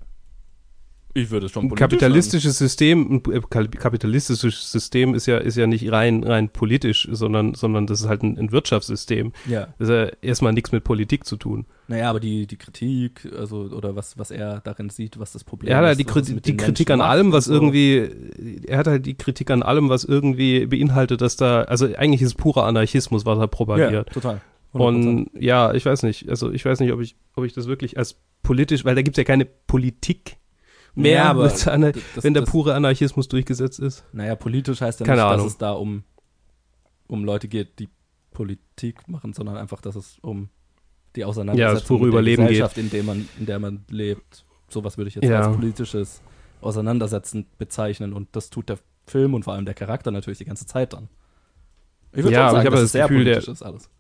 [1.15, 5.67] Ich würde es schon Ein kapitalistisches System, ein äh, kapitalistisches System ist ja, ist ja
[5.67, 9.33] nicht rein, rein politisch, sondern, sondern das ist halt ein, ein Wirtschaftssystem.
[9.33, 9.53] sagen.
[9.53, 9.69] Ja.
[9.79, 11.67] Das ist ja erstmal nichts mit Politik zu tun.
[11.89, 15.71] Naja, aber die, die Kritik, also, oder was, was er darin sieht, was das Problem
[15.73, 17.55] Er hat halt ist, die, es Kritik, mit die Kritik Menschen an allem, was so.
[17.55, 18.11] irgendwie,
[18.67, 22.29] er hat halt die Kritik an allem, was irgendwie beinhaltet, dass da, also eigentlich ist
[22.29, 24.13] es purer Anarchismus, was er Ja, propagiert.
[24.13, 24.41] total.
[24.75, 24.79] 100%.
[24.79, 27.97] Und ja, ich weiß nicht, also ich weiß nicht, ob ich, ob ich das wirklich
[27.97, 30.37] als politisch, weil da gibt es ja keine Politik
[30.95, 31.55] mehr, Ja, aber d-
[32.15, 34.05] das- wenn der das- pure Anarchismus durchgesetzt ist.
[34.13, 35.45] Naja, politisch heißt ja Keine nicht, Ahnung.
[35.47, 36.03] dass es da um,
[37.07, 37.89] um Leute geht, die
[38.33, 40.49] Politik machen, sondern einfach, dass es um
[41.17, 42.49] die Ja, Auseinandersetzung das pure mit der Überleben geht.
[42.51, 44.45] Gesellschaft, in, dem man, in der man lebt.
[44.69, 45.41] Sowas würde ich jetzt Ja.
[45.47, 46.21] als politisches
[46.61, 48.13] Auseinandersetzen bezeichnen.
[48.13, 51.09] Und das tut der Film und vor allem der Charakter natürlich die ganze Zeit dann.
[52.13, 53.91] Ich würde Ja, sagen, ich habe dass das es sehr Gefühl, der- politisch ist alles.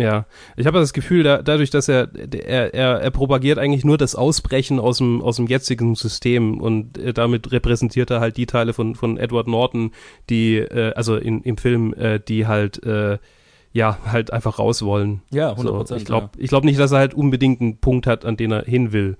[0.00, 3.98] Ja, ich habe das Gefühl, da, dadurch, dass er, er, er, er propagiert eigentlich nur
[3.98, 8.46] das Ausbrechen aus dem, aus dem jetzigen System und äh, damit repräsentiert er halt die
[8.46, 9.90] Teile von, von Edward Norton,
[10.30, 13.18] die, äh, also in, im Film, äh, die halt, äh,
[13.72, 15.20] ja, halt einfach raus wollen.
[15.32, 16.00] Ja, 100 So, Prozent.
[16.00, 18.62] ich glaube ich glaub nicht, dass er halt unbedingt einen Punkt hat, an den er
[18.64, 19.16] hin will.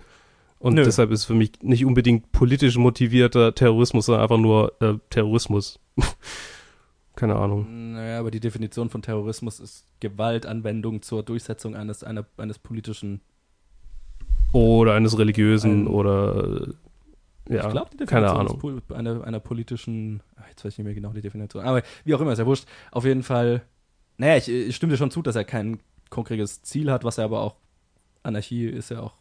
[0.61, 0.85] Und Nö.
[0.85, 5.81] deshalb ist für mich nicht unbedingt politisch motivierter Terrorismus, sondern einfach nur äh, Terrorismus.
[7.19, 7.95] Keine Ahnung.
[7.95, 13.21] Naja, aber die Definition von Terrorismus ist Gewaltanwendung zur Durchsetzung eines, einer, eines politischen.
[14.53, 16.69] Oder eines religiösen Ein- oder
[17.49, 18.79] ja, ich glaube, die keine Definition Ahnung.
[18.79, 20.23] ist einer, einer politischen.
[20.37, 21.65] ach, Jetzt weiß ich nicht mehr genau die Definition.
[21.65, 22.67] Aber wie auch immer, ist ja wurscht.
[22.93, 23.63] Auf jeden Fall.
[24.17, 27.25] Naja, ich, ich stimme dir schon zu, dass er kein konkretes Ziel hat, was er
[27.25, 27.57] aber auch.
[28.23, 29.15] Anarchie ist ja auch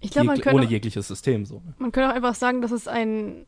[0.00, 1.56] Ich glaube, man jeg könnte ohne auch, jegliches System so.
[1.56, 1.74] ne?
[1.78, 3.44] man könnte auch einfach sagen, dass es ein,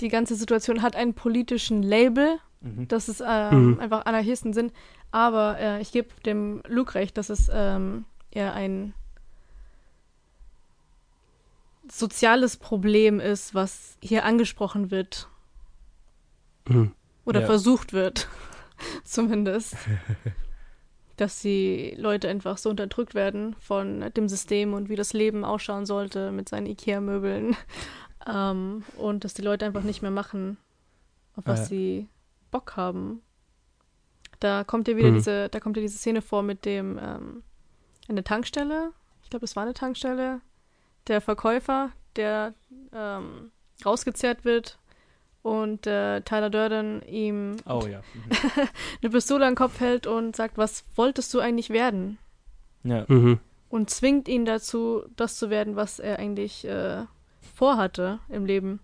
[0.00, 2.88] die ganze Situation hat einen politischen Label, Mhm.
[2.88, 3.80] dass es ähm, Mhm.
[3.80, 4.72] einfach Anarchisten sind.
[5.12, 8.94] Aber äh, ich gebe dem Luke recht, dass es ähm, eher ein
[11.90, 15.28] soziales Problem ist, was hier angesprochen wird.
[16.68, 16.92] Hm.
[17.24, 17.46] Oder Ja.
[17.46, 18.28] versucht wird,
[19.04, 19.76] zumindest.
[21.16, 25.86] Dass die Leute einfach so unterdrückt werden von dem System und wie das Leben ausschauen
[25.86, 27.56] sollte mit seinen Ikea-Möbeln.
[28.26, 30.56] Ähm, und dass die Leute einfach nicht mehr machen,
[31.36, 31.64] auf was Ja.
[31.66, 32.08] sie
[32.50, 33.22] Bock haben.
[34.40, 35.14] Da kommt ja wieder Mhm.
[35.14, 37.42] diese, da kommt ja diese Szene vor mit dem ähm,
[38.08, 38.92] an der Tankstelle.
[39.22, 40.40] Ich glaube, das war eine Tankstelle.
[41.06, 42.54] Der Verkäufer, der
[42.92, 43.50] ähm,
[43.84, 44.78] rausgezerrt wird
[45.42, 48.02] und äh, Tyler Durden ihm Oh ja.
[49.02, 52.18] eine Pistole an den Kopf hält und sagt, was wolltest du eigentlich werden?
[52.82, 52.90] Mhm.
[52.90, 53.04] Ja.
[53.08, 53.40] Mhm.
[53.68, 57.04] Und zwingt ihn dazu, das zu werden, was er eigentlich äh,
[57.56, 58.80] vorhatte im Leben.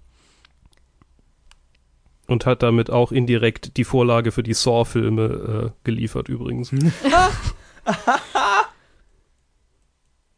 [2.27, 6.73] Und hat damit auch indirekt die Vorlage für die Saw-Filme äh, geliefert, übrigens.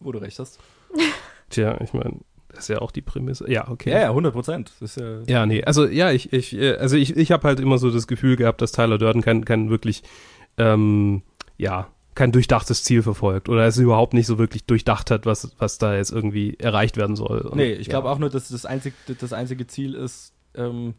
[0.01, 0.59] Wo du recht hast.
[1.51, 2.19] Tja, ich meine,
[2.49, 3.49] das ist ja auch die Prämisse.
[3.49, 3.91] Ja, okay.
[3.91, 4.73] Ja, ja, 100 Prozent.
[4.81, 5.21] Ja.
[5.27, 8.09] Ja, nee, also ja, ich, ich, äh, also ich, ich habe halt immer so das
[8.09, 10.03] Gefühl gehabt, dass Tyler Durden kein, kein wirklich,
[10.59, 11.23] ähm,
[11.57, 15.79] ja, kein durchdachtes Ziel verfolgt oder es überhaupt nicht so wirklich durchdacht hat, was, was
[15.79, 17.41] da jetzt irgendwie erreicht werden soll.
[17.41, 17.93] Und, Nee, ich ja.
[17.93, 20.95] glaube auch nur, dass das einzige, das einzige Ziel ist, ähm,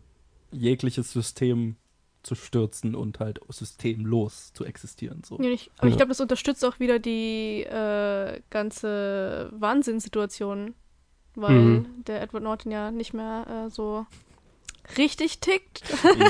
[0.52, 1.76] jegliches System
[2.24, 5.22] zu stürzen und halt systemlos zu existieren.
[5.24, 5.40] So.
[5.42, 5.98] Ja, ich, aber ich Ja.
[5.98, 10.74] glaube, das unterstützt auch wieder die äh, ganze Wahnsinnssituation,
[11.36, 11.86] weil Mhm.
[12.08, 14.06] der Edward Norton ja nicht mehr äh, so
[14.98, 15.84] richtig tickt,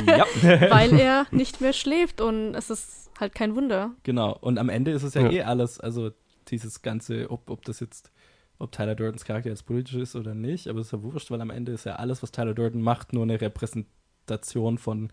[0.07, 0.25] ja.
[0.71, 3.91] weil er nicht mehr schläft und es ist halt kein Wunder.
[4.03, 4.37] Genau.
[4.39, 5.31] Und am Ende ist es ja, Ja.
[5.31, 6.11] eh alles, also
[6.49, 8.11] dieses ganze, ob, ob das jetzt,
[8.59, 11.41] ob Tyler Durdens Charakter jetzt politisch ist oder nicht, aber es ist ja wurscht, weil
[11.41, 15.11] am Ende ist ja alles, was Tyler Durden macht, nur eine Repräsentation von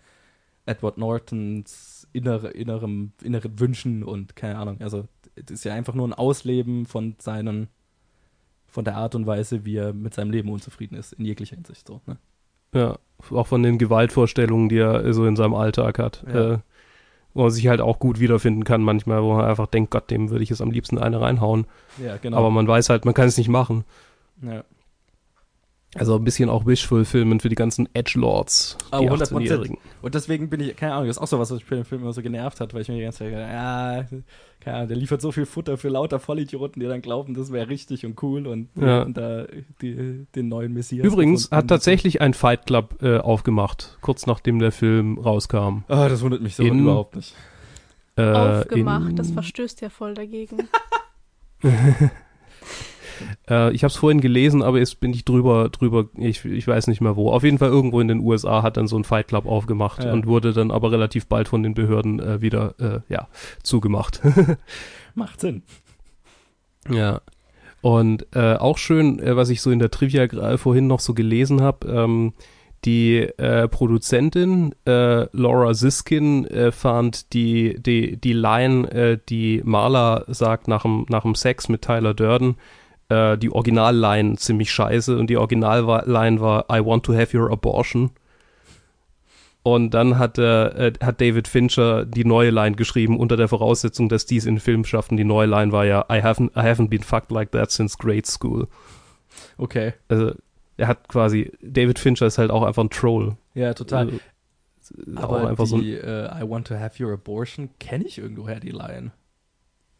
[0.66, 4.80] Edward Nortons innere, innerem, inneren Wünschen und keine Ahnung.
[4.80, 7.68] Also es ist ja einfach nur ein Ausleben von seinen,
[8.68, 11.86] von der Art und Weise, wie er mit seinem Leben unzufrieden ist, in jeglicher Hinsicht
[11.88, 12.00] so.
[12.06, 12.16] Ne?
[12.74, 12.98] Ja,
[13.30, 16.24] auch von den Gewaltvorstellungen, die er so in seinem Alltag hat.
[16.28, 16.54] Ja.
[16.54, 16.58] Äh,
[17.34, 20.30] wo er sich halt auch gut wiederfinden kann manchmal, wo er einfach denkt, Gott, dem
[20.30, 21.66] würde ich jetzt am liebsten eine reinhauen.
[22.02, 22.38] Ja, genau.
[22.38, 23.84] Aber man weiß halt, man kann es nicht machen.
[24.42, 24.64] ja.
[25.94, 29.30] Also ein bisschen auch Wishful-Filmen für die ganzen Edgelords, Oh, die 100%.
[29.32, 29.76] 18-Jährigen.
[30.00, 31.84] Und deswegen bin ich, keine Ahnung, das ist auch so was, was mich bei dem
[31.84, 34.04] Film immer so genervt hat, weil ich mir die ganze Zeit gedacht, ja,
[34.60, 37.68] keine Ahnung, der liefert so viel Futter für lauter Vollidioten, die dann glauben, das wäre
[37.68, 39.02] richtig und cool und, Ja.
[39.02, 39.44] und da
[39.82, 41.04] die, den neuen Messias.
[41.06, 45.84] Übrigens hat tatsächlich ein Fight Club äh, aufgemacht, kurz nachdem der Film rauskam.
[45.88, 47.34] Ah, das wundert mich so In- überhaupt nicht.
[48.16, 50.68] Äh, Aufgemacht, in- das verstößt ja voll dagegen.
[53.48, 56.86] Äh, ich habe es vorhin gelesen, aber jetzt bin ich drüber, drüber, ich, ich weiß
[56.86, 57.30] nicht mehr wo.
[57.30, 60.12] Auf jeden Fall irgendwo in den USA hat dann so ein Fight Club aufgemacht Ja.
[60.12, 63.28] und wurde dann aber relativ bald von den Behörden äh, wieder, äh, ja,
[63.62, 64.20] zugemacht.
[65.14, 65.62] Macht Sinn.
[66.88, 67.20] ja.
[67.80, 71.62] Und äh, auch schön, äh, was ich so in der Trivia vorhin noch so gelesen
[71.62, 72.32] habe, ähm,
[72.84, 80.24] die äh, Produzentin äh, Laura Siskin äh, fand die, die, die Line, äh, die Marla
[80.28, 82.54] sagt nach dem, nach dem Sex mit Tyler Durden,
[83.12, 88.10] äh, die Originalline ziemlich scheiße und die Originalline war I want to have your abortion.
[89.64, 94.08] Und dann hat, äh, äh, hat David Fincher die neue Line geschrieben, unter der Voraussetzung,
[94.08, 95.16] dass dies in den Film schaffen.
[95.16, 98.26] Die neue Line war ja I haven't, I haven't been fucked like that since grade
[98.26, 98.66] school.
[99.58, 99.92] Okay.
[100.08, 100.32] Also
[100.76, 103.36] er hat quasi, David Fincher ist halt auch einfach ein Troll.
[103.54, 104.08] Ja, total.
[104.08, 104.18] Also,
[105.14, 108.18] Aber auch einfach so ein, die äh, I want to have your abortion kenne ich
[108.18, 109.12] irgendwoher, die Line.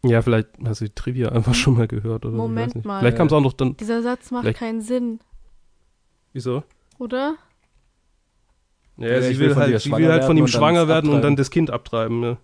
[0.04, 2.84] Ja, vielleicht hast du die Trivia einfach schon mal gehört oder Moment ich weiß nicht.
[2.86, 3.00] mal.
[3.00, 5.20] Vielleicht kam es auch noch dann, Dieser Satz macht Vielleicht- keinen Sinn,
[6.32, 6.62] wieso?
[6.98, 7.36] oder?
[8.98, 11.32] Ja, Ja, sie ich will halt, sie will halt von ihm schwanger werden und dann
[11.32, 11.36] abtreiben.
[11.36, 12.22] das Kind abtreiben.
[12.22, 12.36] Ja.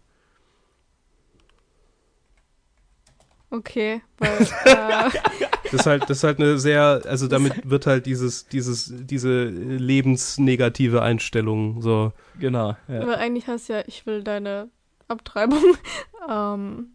[3.50, 5.10] Okay, weil äh,
[5.70, 9.44] Das ist halt, das ist halt eine sehr, also damit wird halt dieses, dieses, diese
[9.44, 12.12] lebensnegative Einstellung so.
[12.38, 12.70] Genau.
[12.88, 13.06] Ja.
[13.06, 14.70] weil eigentlich heißt ja, ich will deine
[15.08, 15.62] Abtreibung.
[16.28, 16.92] ähm,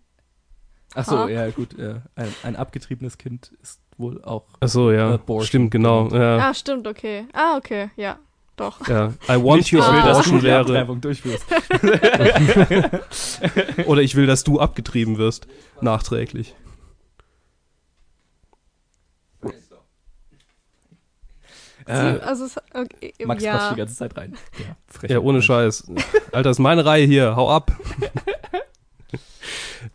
[0.96, 1.30] Ach so, Ha.
[1.30, 1.78] ja, gut.
[1.78, 2.02] Ja.
[2.16, 4.46] Ein, ein abgetriebenes Kind ist wohl auch.
[4.60, 5.14] Ach so, ja.
[5.14, 6.08] Abortion Stimmt, genau.
[6.10, 7.26] Ja, Ah, stimmt, okay.
[7.34, 8.18] Ah, okay, ja,
[8.56, 8.88] doch.
[8.88, 9.14] ja.
[9.28, 10.60] I want Nicht, you ich will, dass du abortion die wäre.
[10.62, 11.46] Abtreibung durchführst.
[13.88, 15.48] Oder ich will, dass du abgetrieben wirst.
[15.82, 16.56] Nachträglich.
[21.86, 23.70] Äh, also, es, okay, Max quatscht ja.
[23.72, 24.38] die ganze Zeit rein.
[25.02, 25.08] Ja.
[25.10, 25.92] Ja, ohne Scheiß.
[26.32, 27.36] Alter, ist meine Reihe hier.
[27.36, 27.72] Hau ab.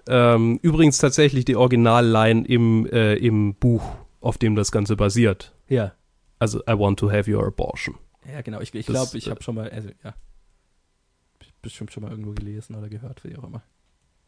[0.08, 5.54] ähm, übrigens tatsächlich die Originalline im, äh, im Buch, auf dem das Ganze basiert.
[5.68, 5.92] Ja.
[6.38, 7.96] Also, I want to have your abortion.
[8.30, 8.60] Ja, genau.
[8.60, 10.14] Ich, ich Das, glaube, ich äh, habe schon mal, also, ja.
[11.40, 13.62] Ich bestimmt schon mal irgendwo gelesen oder gehört, wie auch immer.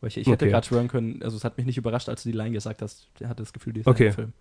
[0.01, 0.53] Weil ich, ich hätte Okay.
[0.53, 3.09] gerade schwören können, also es hat mich nicht überrascht, als du die Line gesagt hast.
[3.18, 4.09] Ich hatte das Gefühl, die ist Okay.
[4.09, 4.33] ein Film.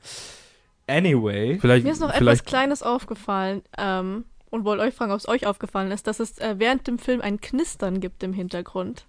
[0.87, 1.59] Anyway.
[1.59, 3.61] Vielleicht, Mir ist noch etwas Kleines aufgefallen.
[3.77, 6.97] Ähm, und wollte euch fragen, ob es euch aufgefallen ist, dass es äh, während dem
[6.97, 9.05] Film ein Knistern gibt im Hintergrund.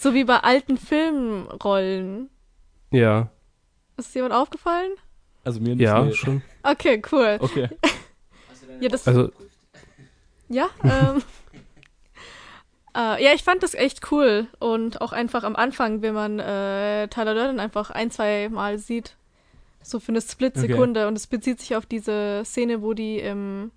[0.00, 2.30] So wie bei alten Filmrollen.
[2.92, 3.30] Ja,
[3.96, 4.92] Ist es jemand aufgefallen?
[5.42, 5.80] Also mir nicht.
[5.80, 6.12] ja, nee.
[6.12, 6.40] schon.
[6.62, 7.38] Okay, cool.
[7.40, 7.68] Okay.
[8.80, 9.50] Ja, das- Also- geprüft?
[10.48, 11.20] Ja, ähm.
[12.96, 14.46] äh, ja, ich fand das echt cool.
[14.60, 19.16] Und auch einfach am Anfang, wenn man äh, Tyler Durden einfach ein, zwei Mal sieht.
[19.82, 21.08] So für eine Split-Sekunde.
[21.08, 23.72] Und es bezieht sich auf diese Szene, wo die im,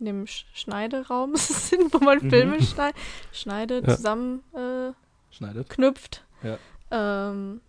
[0.00, 2.30] in dem Sch Schneideraum sind, wo man Mhm.
[2.30, 2.90] Filme schnei
[3.32, 3.96] schneidet, Ja.
[3.96, 4.92] zusammen äh,
[5.30, 5.68] Schneidet.
[5.70, 6.24] knüpft.
[6.42, 6.58] Ja.
[6.90, 7.60] Ähm,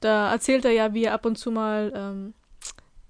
[0.00, 2.34] da erzählt er ja, wie er ab und zu mal ähm,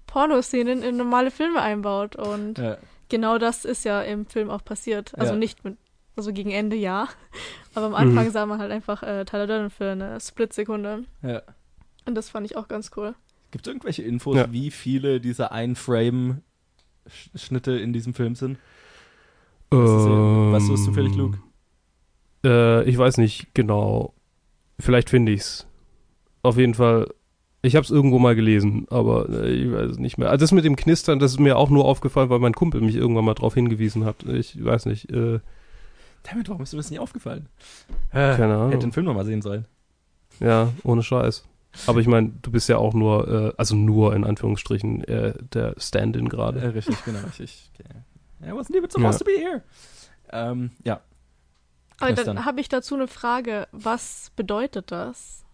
[0.05, 2.15] Pornoszenen in normale Filme einbaut.
[2.15, 2.77] Und Ja.
[3.09, 5.17] genau das ist ja im Film auch passiert.
[5.17, 5.39] Also Ja.
[5.39, 5.77] nicht mit,
[6.15, 7.07] also gegen Ende ja.
[7.75, 8.31] Aber am Anfang Mhm.
[8.31, 11.05] sah man halt einfach äh, Tyler Durden für eine Split-Sekunde.
[11.21, 11.41] ja.
[12.05, 13.15] Und das fand ich auch ganz cool.
[13.51, 14.49] Gibt es irgendwelche Infos, Ja.
[14.51, 15.51] wie viele dieser
[17.07, 18.57] Ein-Frame-Schnitte in diesem Film sind?
[19.69, 21.39] Was ist, äh, weißt du das zufällig, Luke?
[22.43, 24.13] Äh, ich weiß nicht genau.
[24.79, 25.67] Vielleicht finde ich's.
[26.43, 27.07] Auf jeden Fall.
[27.63, 30.29] Ich habe es irgendwo mal gelesen, aber äh, ich weiß es nicht mehr.
[30.29, 32.95] Also das mit dem Knistern, das ist mir auch nur aufgefallen, weil mein Kumpel mich
[32.95, 34.23] irgendwann mal drauf hingewiesen hat.
[34.23, 35.11] Ich weiß nicht.
[35.11, 35.39] Äh,
[36.23, 37.47] Damit, warum ist mir das nicht aufgefallen?
[38.11, 38.69] keine Ahnung.
[38.69, 39.65] Hätte den Film nochmal sehen sollen.
[40.39, 41.45] Ja, ohne Scheiß.
[41.85, 45.75] Aber ich meine, du bist ja auch nur, äh, also nur in Anführungsstrichen, äh, der
[45.77, 46.59] Stand-in gerade.
[46.59, 47.69] Äh, richtig, genau, richtig.
[47.79, 48.49] Okay.
[48.49, 49.25] I wasn't even supposed Ja.
[49.25, 49.63] to be here.
[50.31, 51.01] Ähm, ja.
[51.99, 52.35] Aber Knistern.
[52.37, 53.67] dann habe ich dazu eine Frage.
[53.71, 55.45] Was bedeutet das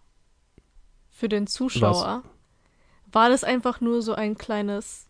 [1.10, 2.22] für den Zuschauer?
[3.12, 5.06] War das einfach nur so ein kleines.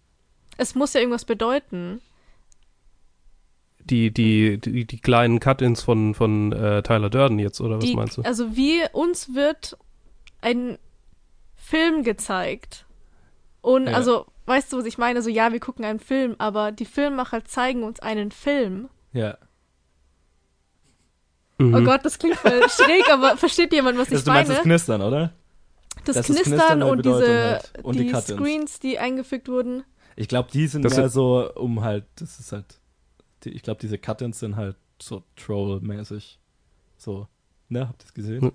[0.59, 2.01] Es muss ja irgendwas bedeuten.
[3.81, 7.95] Die, die, die, die kleinen Cut-ins von, von äh, Tyler Durden jetzt, oder was Die,
[7.95, 8.23] meinst du?
[8.23, 9.77] Also wie uns wird
[10.41, 10.79] ein
[11.67, 12.85] Film gezeigt.
[13.63, 13.95] Und Ja.
[13.95, 15.19] also, weißt du, was ich meine?
[15.19, 18.89] Also ja, wir gucken einen Film, aber die Filmmacher zeigen uns einen Film.
[19.13, 19.39] Ja.
[21.59, 21.75] Mhm.
[21.75, 24.59] Oh Gott, das klingt voll schräg, aber versteht jemand, was Das, ich du meinst meine?
[24.59, 25.33] das Knistern, oder?
[26.05, 27.73] Das, das ist Knistern und diese halt.
[27.85, 28.15] Und die die.
[28.21, 29.85] Screens, die eingefügt wurden.
[30.17, 32.79] Ich glaube, die sind Das mehr so, um halt, das ist halt,
[33.45, 36.39] die, ich glaube, diese Cut-ins sind halt so Troll-mäßig.
[36.99, 37.27] So,
[37.69, 38.53] ne, habt ihr es gesehen?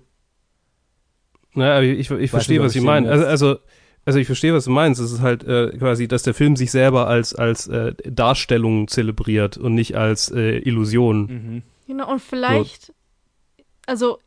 [1.54, 3.06] Naja, ich, ich, ich verstehe, was ich Sie meinen.
[3.08, 3.56] Also, also,
[4.04, 5.00] also ich verstehe, was du meinst.
[5.00, 9.56] Es ist halt äh, quasi, dass der Film sich selber als, als äh, Darstellung zelebriert
[9.56, 11.20] und nicht als äh, Illusion.
[11.26, 11.62] Mhm.
[11.86, 12.92] Genau, und vielleicht,
[13.86, 14.18] also,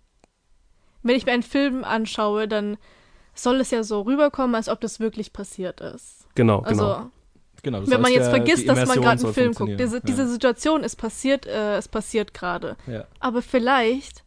[1.01, 2.77] wenn ich mir einen Film anschaue, dann
[3.33, 6.27] soll es ja so rüberkommen, als ob das wirklich passiert ist.
[6.35, 7.09] Genau, Also, genau.
[7.63, 9.79] Genau, wenn man jetzt ja- vergisst, dass man gerade einen Film guckt.
[9.79, 12.75] Diese, diese Situation ist passiert, äh, es passiert gerade.
[12.87, 12.93] ja.
[12.93, 13.07] ja.
[13.21, 14.22] Aber vielleicht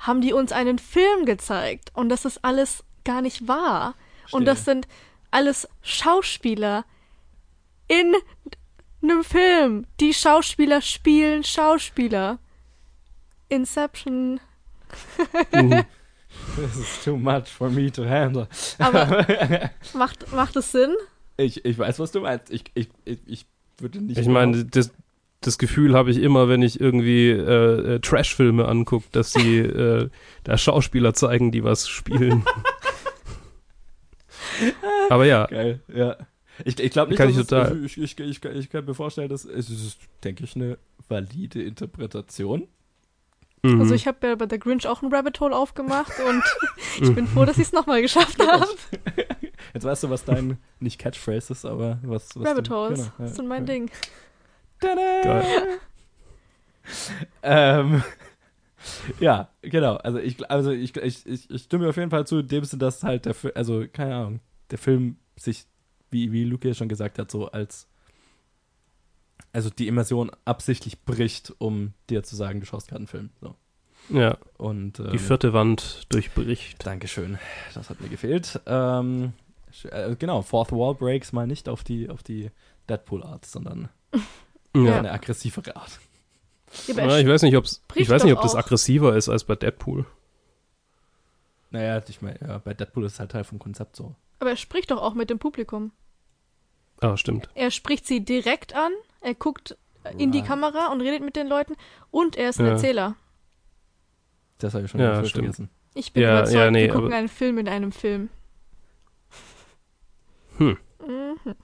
[0.00, 3.94] haben die uns einen Film gezeigt und das ist alles gar nicht wahr.
[4.32, 4.86] Und das sind
[5.30, 6.84] alles Schauspieler
[7.88, 8.14] in
[9.02, 9.86] einem Film.
[9.98, 12.38] Die Schauspieler spielen Schauspieler.
[13.48, 14.40] Inception.
[16.56, 18.48] This is too much for me to handle.
[18.78, 19.26] Aber
[19.94, 20.94] macht, macht es Sinn?
[21.36, 22.50] Ich, ich weiß, was du meinst.
[22.50, 23.46] Ich, ich, ich, ich
[23.78, 24.18] würde nicht.
[24.18, 24.92] Ich meine, das,
[25.40, 30.08] das Gefühl habe ich immer, wenn ich irgendwie äh, äh, Trash-Filme angucke, dass die äh,
[30.44, 32.44] da Schauspieler zeigen, die was spielen.
[35.08, 36.16] Aber ja, Geil, ja.
[36.64, 37.84] Ich, ich glaube nicht, Kann dass ich es- total.
[37.84, 40.76] Ich, ich, ich, ich kann mir vorstellen, dass es ist, denke ich, eine
[41.08, 42.68] valide Interpretation.
[43.62, 43.80] mhm.
[43.80, 46.42] Also ich habe ja bei The Grinch auch ein Rabbit Hole aufgemacht und
[47.00, 48.66] ich bin froh, dass ich es nochmal geschafft habe.
[49.72, 52.28] Jetzt weißt du, was dein, nicht Catchphrase ist, aber was.
[52.36, 53.72] was Rabbit du, Holes genau, ja, sind mein ja.
[53.72, 53.90] Ding.
[54.80, 55.44] Tada!
[57.42, 58.02] Ähm,
[59.20, 59.96] ja, genau.
[59.96, 62.80] Also ich, also ich, ich, ich, ich stimme auf jeden Fall zu, in dem Sinne,
[62.80, 64.40] dass halt der Film, also keine Ahnung,
[64.70, 65.66] der Film sich,
[66.10, 67.86] wie, wie Luke ja schon gesagt hat, so als
[69.52, 73.30] also die Immersion absichtlich bricht, um dir zu sagen, du schaust gerade einen Film.
[73.40, 73.54] So.
[74.08, 76.84] Ja, Und ähm, die vierte Wand durchbricht.
[76.86, 77.38] Dankeschön,
[77.74, 78.60] das hat mir gefehlt.
[78.66, 79.32] Ähm,
[79.90, 82.50] äh, genau, Fourth Wall Breaks mal nicht auf die, auf die
[82.88, 83.88] Deadpool-Art, sondern
[84.74, 84.98] Ja.
[84.98, 85.98] eine aggressivere Art.
[86.86, 88.58] Ja, ich weiß nicht, ob's, ich weiß nicht, ob das auch.
[88.60, 90.06] aggressiver ist als bei Deadpool.
[91.70, 94.14] Naja, ich meine, ja, bei Deadpool ist es halt Teil vom Konzept so.
[94.38, 95.92] Aber er spricht doch auch mit dem Publikum.
[97.00, 97.48] Ah, stimmt.
[97.54, 99.76] Er spricht sie direkt an, er guckt
[100.16, 100.42] in die.
[100.42, 101.74] Kamera und redet mit den Leuten
[102.10, 102.72] und er ist ein Ja.
[102.72, 103.16] Erzähler.
[104.58, 105.70] Das habe ich schon Ja, vergessen.
[105.94, 108.28] Ich bin Ja, überzeugt, ja, nee, wir gucken einen Film in einem Film.
[110.58, 110.76] Hm.
[111.06, 111.36] Mhm.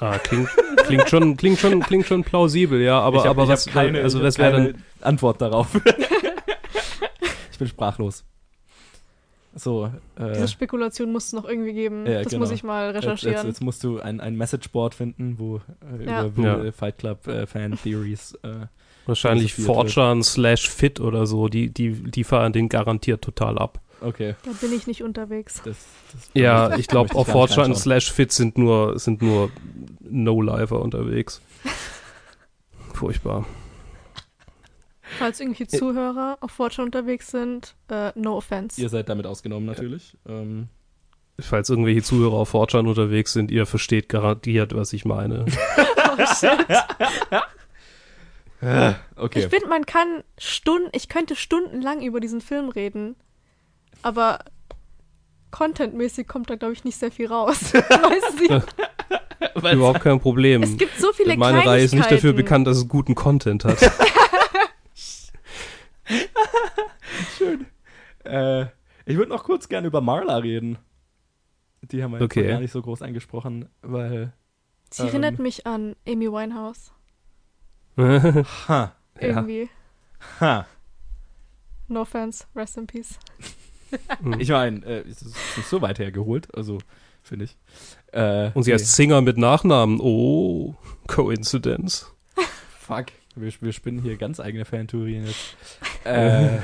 [0.00, 0.48] Ah, klingt,
[0.86, 4.18] klingt schon, klingt schon, klingt schon plausibel, ja, aber, ich hab, aber was, keine, also
[4.22, 5.68] hab wäre dann, Antwort darauf.
[7.52, 8.24] ich bin sprachlos.
[9.56, 9.88] So,
[10.18, 12.06] äh, Diese Spekulation muss es noch irgendwie geben.
[12.06, 12.40] Ja, das genau.
[12.40, 13.36] muss ich mal jetzt, recherchieren.
[13.36, 15.58] jetzt, jetzt musst du ein, ein Messageboard finden, wo
[15.98, 16.24] äh, Ja.
[16.24, 16.72] über Ja.
[16.72, 18.36] Fight Club äh, Fan Theories.
[18.42, 18.66] Äh,
[19.06, 19.52] Wahrscheinlich.
[19.54, 23.80] 4chan slash fit oder so, die, die, die fahren den garantiert total ab.
[24.04, 25.60] Okay, da bin ich nicht unterwegs.
[25.64, 25.76] das,
[26.12, 27.76] das Ja, ich glaube, auf 4chan reinschauen.
[27.76, 29.50] slash fit sind nur, sind nur
[30.00, 31.40] No-Lifer unterwegs.
[32.94, 33.46] Furchtbar.
[35.18, 38.80] Falls irgendwelche Zuhörer auf Fortune unterwegs sind, äh, no offense.
[38.80, 40.16] Ihr seid damit ausgenommen natürlich.
[40.26, 40.68] Ähm,
[41.40, 45.46] Falls irgendwelche Zuhörer auf 4chan unterwegs sind, ihr versteht garantiert, was ich meine.
[46.16, 46.64] Oh, shit.
[49.16, 49.38] okay.
[49.40, 53.16] Ich finde, man kann Stunden, ich könnte stundenlang über diesen Film reden,
[54.04, 54.38] aber
[55.50, 57.72] contentmäßig kommt da, glaube ich, nicht sehr viel raus.
[57.74, 59.70] Weißt du?
[59.72, 60.62] Überhaupt kein Problem.
[60.62, 63.78] Es gibt so viele Meine Reihe ist nicht dafür bekannt, dass es guten Content hat.
[68.24, 68.62] Äh,
[69.04, 70.78] ich würde noch kurz gerne über Marla reden.
[71.82, 72.48] Die haben wir jetzt Okay.
[72.48, 74.32] gar nicht so groß angesprochen, weil.
[74.90, 75.08] Sie Ähm.
[75.08, 76.92] erinnert mich an Amy Winehouse.
[77.98, 79.68] Ha, Irgendwie.
[80.40, 80.66] ha.
[81.88, 83.18] No offense, rest in peace.
[84.38, 86.78] Ich meine, äh, es ist nicht so weit hergeholt, also
[87.22, 87.56] finde ich.
[88.12, 90.00] Äh, Und sie nee, heißt Singer mit Nachnamen.
[90.00, 90.74] Oh,
[91.06, 92.12] Coincidence.
[92.78, 95.56] Fuck, wir, wir spinnen hier ganz eigene Fantheorien jetzt.
[96.04, 96.58] äh,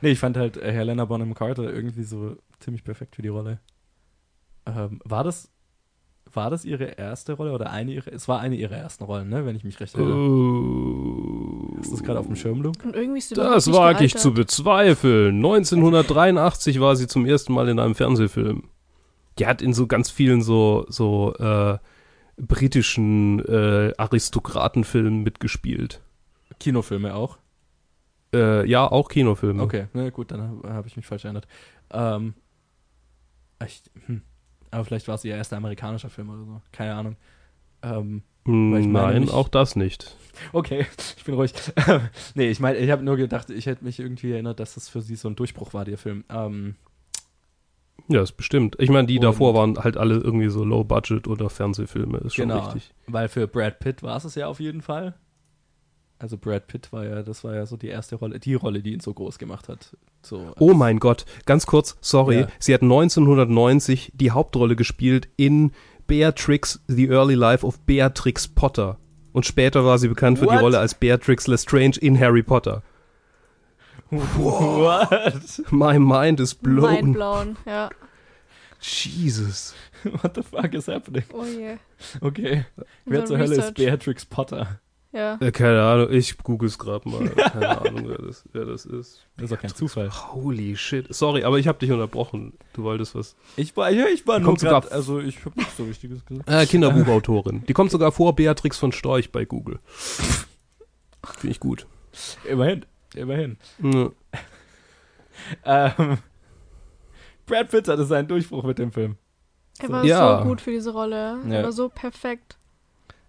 [0.00, 3.58] nee, ich fand halt äh, Helena Bonham Carter irgendwie so ziemlich perfekt für die Rolle.
[4.66, 5.50] Ähm, war das
[6.32, 8.12] war das ihre erste Rolle oder eine ihrer?
[8.12, 9.44] Es war eine ihrer ersten Rollen, ne?
[9.46, 10.16] Wenn ich mich recht erinnere.
[10.16, 11.53] Oh.
[11.76, 12.86] Hast du das gerade auf dem Schirm, Luke?
[12.86, 15.36] Und irgendwie ist sie Das wage ich zu bezweifeln.
[15.36, 18.64] 1983 war sie zum ersten Mal in einem Fernsehfilm.
[19.38, 21.78] Die hat in so ganz vielen so, so äh,
[22.36, 26.00] britischen äh, Aristokratenfilmen mitgespielt.
[26.60, 27.38] Kinofilme auch.
[28.32, 29.62] Äh, ja, auch Kinofilme.
[29.62, 31.48] Okay, na gut, dann habe hab ich mich falsch erinnert.
[31.90, 32.34] Ähm,
[33.64, 34.22] ich, hm.
[34.70, 36.60] Aber vielleicht war es ihr erster amerikanischer Film oder so.
[36.72, 37.16] Keine Ahnung.
[37.82, 40.16] Ähm, Hm, meine Nein, auch das nicht.
[40.52, 40.86] okay,
[41.16, 41.52] ich bin ruhig.
[42.34, 45.00] nee, ich meine, ich habe nur gedacht, ich hätte mich irgendwie erinnert, dass das für
[45.02, 46.24] sie so ein Durchbruch war, der Film.
[46.28, 46.74] Ähm,
[48.08, 48.76] Ja, ist bestimmt.
[48.78, 52.64] Ich meine, die davor waren halt alle irgendwie so Low-Budget oder Fernsehfilme, ist schon Genau.
[52.66, 52.92] richtig.
[53.06, 55.14] weil für Brad Pitt war es es ja auf jeden Fall.
[56.18, 58.92] Also Brad Pitt war ja, das war ja so die erste Rolle, die Rolle, die
[58.92, 59.96] ihn so groß gemacht hat.
[60.22, 62.40] So, Oh mein Gott, ganz kurz, sorry.
[62.40, 62.48] Ja.
[62.58, 65.72] Sie hat 1990 die Hauptrolle gespielt in
[66.06, 68.98] Beatrix, The Early Life of Beatrix Potter.
[69.32, 70.62] Und später war sie bekannt für die What?
[70.62, 72.82] Rolle als Beatrix Lestrange in Harry Potter.
[74.10, 75.62] What?
[75.70, 76.92] My mind is blown.
[76.92, 77.90] Mindblown, ja.
[78.80, 79.74] Jesus.
[80.04, 81.24] What the fuck is happening?
[81.32, 81.78] Oh je.
[82.20, 82.66] Okay.
[83.06, 83.74] Wer zur Hölle ist.
[83.74, 84.80] Beatrix Potter?
[85.14, 85.38] Ja.
[85.40, 87.28] Äh, keine Ahnung, ich google es gerade mal.
[87.28, 89.24] Keine Ahnung, wer das, wer das ist.
[89.36, 90.10] Das ist doch kein Zufall.
[90.10, 91.06] Holy shit.
[91.14, 92.54] Sorry, aber ich habe dich unterbrochen.
[92.72, 93.36] Du wolltest was.
[93.56, 96.50] Ich war, ja, ich war nur grad, also ich habe nichts so Richtiges gesagt.
[96.50, 97.64] Äh, Kinderbuchautorin.
[97.68, 99.78] Die kommt sogar vor Beatrix von Storch bei Google.
[101.38, 101.86] Finde ich gut.
[102.48, 102.84] Immerhin,
[103.14, 103.56] immerhin.
[103.82, 104.10] Ja.
[105.64, 106.18] Ähm,
[107.46, 109.16] Brad Pitt hatte seinen Durchbruch mit dem Film.
[109.80, 110.38] Er war Ja.
[110.38, 111.38] so gut für diese Rolle.
[111.46, 111.54] Ja.
[111.54, 112.56] Er war so perfekt.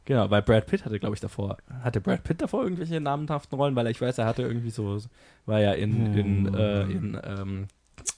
[0.06, 3.76] Genau, weil Brad Pitt hatte, glaube ich, davor, hatte Brad Pitt davor irgendwelche namenhaften Rollen,
[3.76, 4.99] weil ich weiß, er hatte irgendwie so,
[5.47, 7.68] war ja in, in, äh, in, ähm,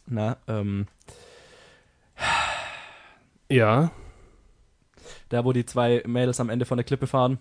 [0.06, 0.88] na, ähm,
[3.50, 3.92] ja.
[5.30, 7.40] da wo die zwei Mädels am Ende von der Klippe fahren.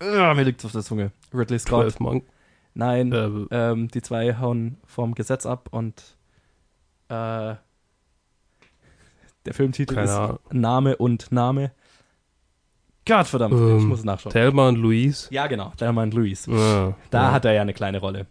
[0.00, 1.10] Ah, mir liegt's auf der Zunge.
[1.34, 1.82] Ridley Scott.
[1.82, 2.24] 12 Monk.
[2.74, 6.16] Nein, Äh, ähm, die zwei hauen vom Gesetz ab und
[7.08, 7.56] äh,
[9.44, 10.38] der Filmtitel Keine ist Ahnung.
[10.52, 11.72] Name und Name.
[13.08, 14.32] Gott verdammt, ich Ähm, muss es nachschauen.
[14.32, 15.28] Thelma und Louise.
[15.30, 16.50] Ja, genau, Thelma und Louise.
[16.50, 17.32] Ja, Da ja.
[17.32, 18.26] hat er ja eine kleine Rolle.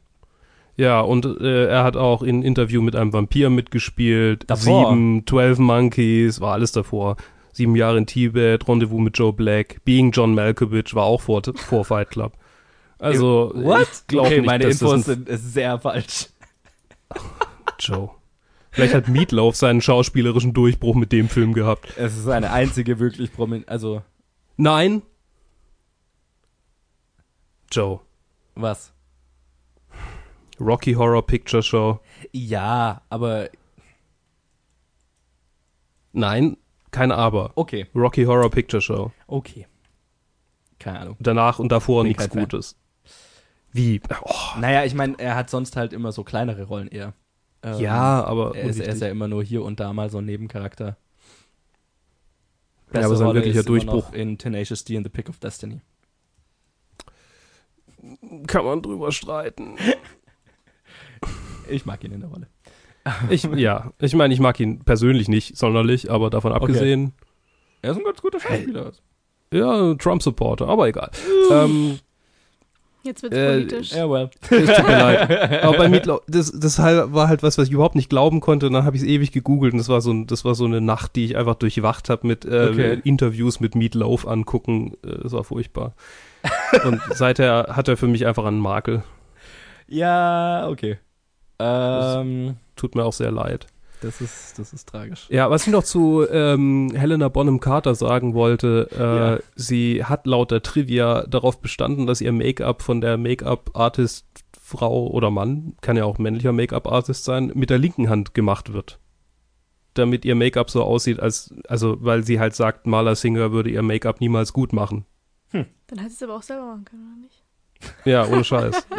[0.77, 4.43] Ja, und äh, er hat auch in Interview mit einem Vampir mitgespielt.
[4.47, 4.89] Davor.
[4.91, 7.17] Sieben, 12 Monkeys, war alles davor.
[7.51, 11.83] Sieben Jahre in Tibet, Rendezvous mit Joe Black, Being John Malkovich war auch vor, vor
[11.83, 12.33] Fight Club.
[12.99, 13.51] Also,
[13.81, 16.27] ich glaube okay, nicht, meine Infos sind sehr falsch.
[17.79, 18.11] Joe.
[18.69, 21.97] Vielleicht hat Meatloaf seinen schauspielerischen Durchbruch mit dem Film gehabt.
[21.97, 24.03] Es ist eine einzige wirklich prominent, also
[24.57, 25.01] Nein.
[27.71, 28.01] Joe.
[28.55, 28.91] was?
[30.59, 31.99] Rocky Horror Picture Show.
[32.31, 33.49] Ja, aber
[36.13, 36.57] Nein,
[36.89, 37.51] kein Aber.
[37.55, 39.11] okay, Rocky Horror Picture Show.
[39.27, 39.67] okay.
[40.79, 41.15] Keine Ahnung.
[41.19, 42.29] Danach und davor Bin nichts.
[42.29, 42.75] Gutes.
[43.73, 43.99] Wie?
[44.23, 47.13] Oh, Naja, ich meine, er hat sonst halt immer so kleinere Rollen eher.
[47.63, 50.19] Ähm, ja, aber Er ist, er ist ja immer nur hier und da mal so
[50.19, 50.95] ein Nebencharakter.
[52.93, 55.29] Ja, aber sein Rolle wirklicher ist immer Durchbruch- noch in Tenacious D and the Pick
[55.29, 55.81] of Destiny.
[58.47, 59.75] kann man drüber streiten.
[61.69, 62.47] Ich mag ihn in der Rolle.
[63.29, 66.61] Ich, ja, ich meine, ich mag ihn persönlich nicht sonderlich, aber davon Okay.
[66.61, 67.13] abgesehen,
[67.81, 68.91] Er ist ein ganz guter Schauspieler.
[69.53, 71.09] ja, Trump-Supporter, aber egal.
[71.51, 71.99] ähm,
[73.03, 73.91] Jetzt wird's Äh, politisch.
[73.93, 74.29] Ja, well.
[74.41, 75.63] es tut mir leid.
[75.63, 78.67] Aber bei Meatloaf, das, das war halt was, was ich überhaupt nicht glauben konnte.
[78.67, 80.65] Und dann habe ich es ewig gegoogelt und das war so, ein, das war so
[80.65, 83.01] eine Nacht, die ich einfach durchwacht habe mit äh, Okay.
[83.03, 84.93] Interviews mit Meatloaf angucken.
[85.05, 85.93] Äh, Das war furchtbar.
[86.85, 89.03] und seither hat er für mich einfach einen Makel.
[89.87, 90.97] Ja, okay.
[91.59, 93.67] Ähm, Tut mir auch sehr leid.
[94.01, 95.27] Das ist, das ist tragisch.
[95.29, 99.39] Ja, was ich noch zu ähm, Helena Bonham Carter sagen wollte, äh, Ja.
[99.55, 104.25] sie hat laut der Trivia darauf bestanden, dass ihr Make-up von der Make-up-Artist
[104.61, 108.99] Frau oder Mann, kann ja auch männlicher Make-up-Artist sein, mit der linken Hand gemacht wird.
[109.93, 113.81] Damit ihr Make-up so aussieht, als, also, weil sie halt sagt, Maler Singer würde ihr
[113.81, 115.05] Make-up niemals gut machen.
[115.53, 115.65] Dann
[115.99, 117.43] hätte sie es aber auch selber machen können, oder nicht?
[118.05, 118.87] Ja, ohne Scheiß.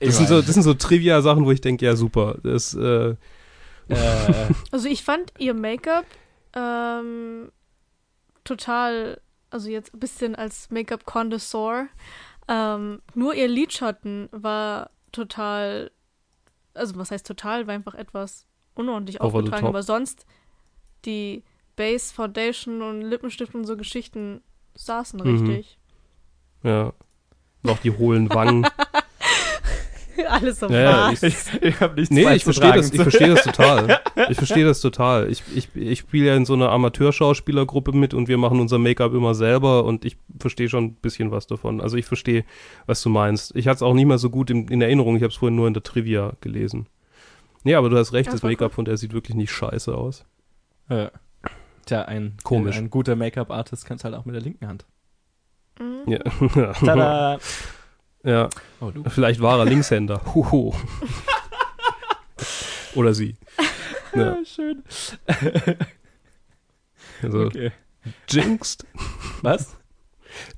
[0.00, 2.36] Das sind, so, das sind so Trivia-Sachen, wo ich denke, ja, super.
[2.44, 3.16] Das, äh,
[3.88, 6.06] äh, Also ich fand ihr Make-up
[6.54, 7.50] ähm,
[8.44, 9.20] total,
[9.50, 11.88] also jetzt ein bisschen als Make-up-Connoisseur,
[12.48, 15.90] ähm, nur ihr Lidschatten war total,
[16.74, 20.24] also was heißt total, war einfach etwas unordentlich Over aufgetragen, aber sonst
[21.04, 21.44] die
[21.76, 24.42] Base, Foundation und Lippenstift und so Geschichten
[24.74, 25.26] saßen Mhm.
[25.30, 25.78] richtig.
[26.62, 26.92] ja.
[27.62, 28.66] Noch die hohlen Wangen.
[30.28, 31.22] Alles so Ja, ich-
[31.62, 34.00] ich habe nichts Nee, ich verstehe das, ich verstehe das total.
[34.30, 35.30] Ich verstehe das total.
[35.30, 39.14] Ich, ich, ich spiele ja in so einer Amateurschauspielergruppe mit und wir machen unser Make-up
[39.14, 41.80] immer selber und ich verstehe schon ein bisschen was davon.
[41.80, 42.44] Also ich verstehe,
[42.86, 43.54] was du meinst.
[43.54, 45.16] Ich hatte es auch nicht mal so gut in, in Erinnerung.
[45.16, 46.86] Ich habe es vorhin nur in der Trivia gelesen.
[47.62, 50.24] Nee, aber du hast recht, das voll Make-up von der sieht wirklich nicht scheiße aus.
[50.88, 51.10] Ja.
[51.86, 52.76] Tja, ein, Komisch.
[52.76, 54.84] ein guter Make-up-Artist kann es halt auch mit der linken Hand.
[55.78, 56.12] Mhm.
[56.12, 56.72] Ja.
[56.72, 57.38] Tada!
[58.24, 58.48] Ja.
[58.80, 59.04] Oh, du.
[59.08, 60.20] Vielleicht war er Linkshänder.
[60.34, 60.72] Huhu.
[62.94, 63.36] Oder sie.
[64.14, 64.36] Ja.
[64.36, 64.82] Ja, schön.
[67.22, 67.72] Also Okay.
[68.28, 68.86] jinxed.
[69.42, 69.76] Was?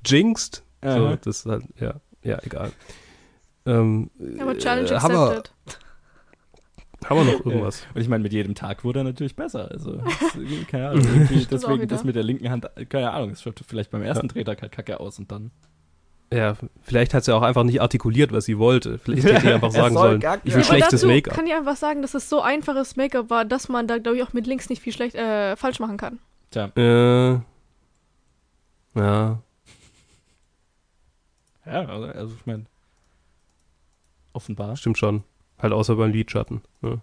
[0.05, 0.63] Jinxed.
[0.83, 1.17] So, Aha.
[1.21, 2.71] das ist halt, ja, ja, egal.
[3.65, 4.09] Ähm,
[4.39, 5.79] Aber Challenge äh, haben, wir, accepted.
[7.05, 7.85] haben wir noch irgendwas?
[7.93, 9.69] Und ich meine, mit jedem Tag wurde er natürlich besser.
[9.69, 10.15] Also, das,
[10.67, 11.27] keine Ahnung.
[11.51, 14.71] Deswegen das mit der linken Hand, keine Ahnung, es schaut vielleicht beim ersten Drehtag halt
[14.71, 15.51] kacke aus und dann.
[16.33, 18.97] Ja, vielleicht hat sie auch einfach nicht artikuliert, was sie wollte.
[18.99, 21.35] Vielleicht hätte sie einfach sagen soll sollen, ich will schlechtes dazu Make-up.
[21.35, 24.23] kann ich einfach sagen, dass es so einfaches Make-up war, dass man da, glaube ich,
[24.23, 26.19] auch mit links nicht viel schlecht äh, falsch machen kann.
[26.51, 27.31] Tja, Äh,
[28.95, 29.39] ja,
[31.65, 32.65] ja, also, also ich meine,
[34.33, 34.75] offenbar.
[34.77, 35.23] stimmt schon.
[35.61, 36.61] Halt außer beim Lidschatten.
[36.81, 36.97] Ja.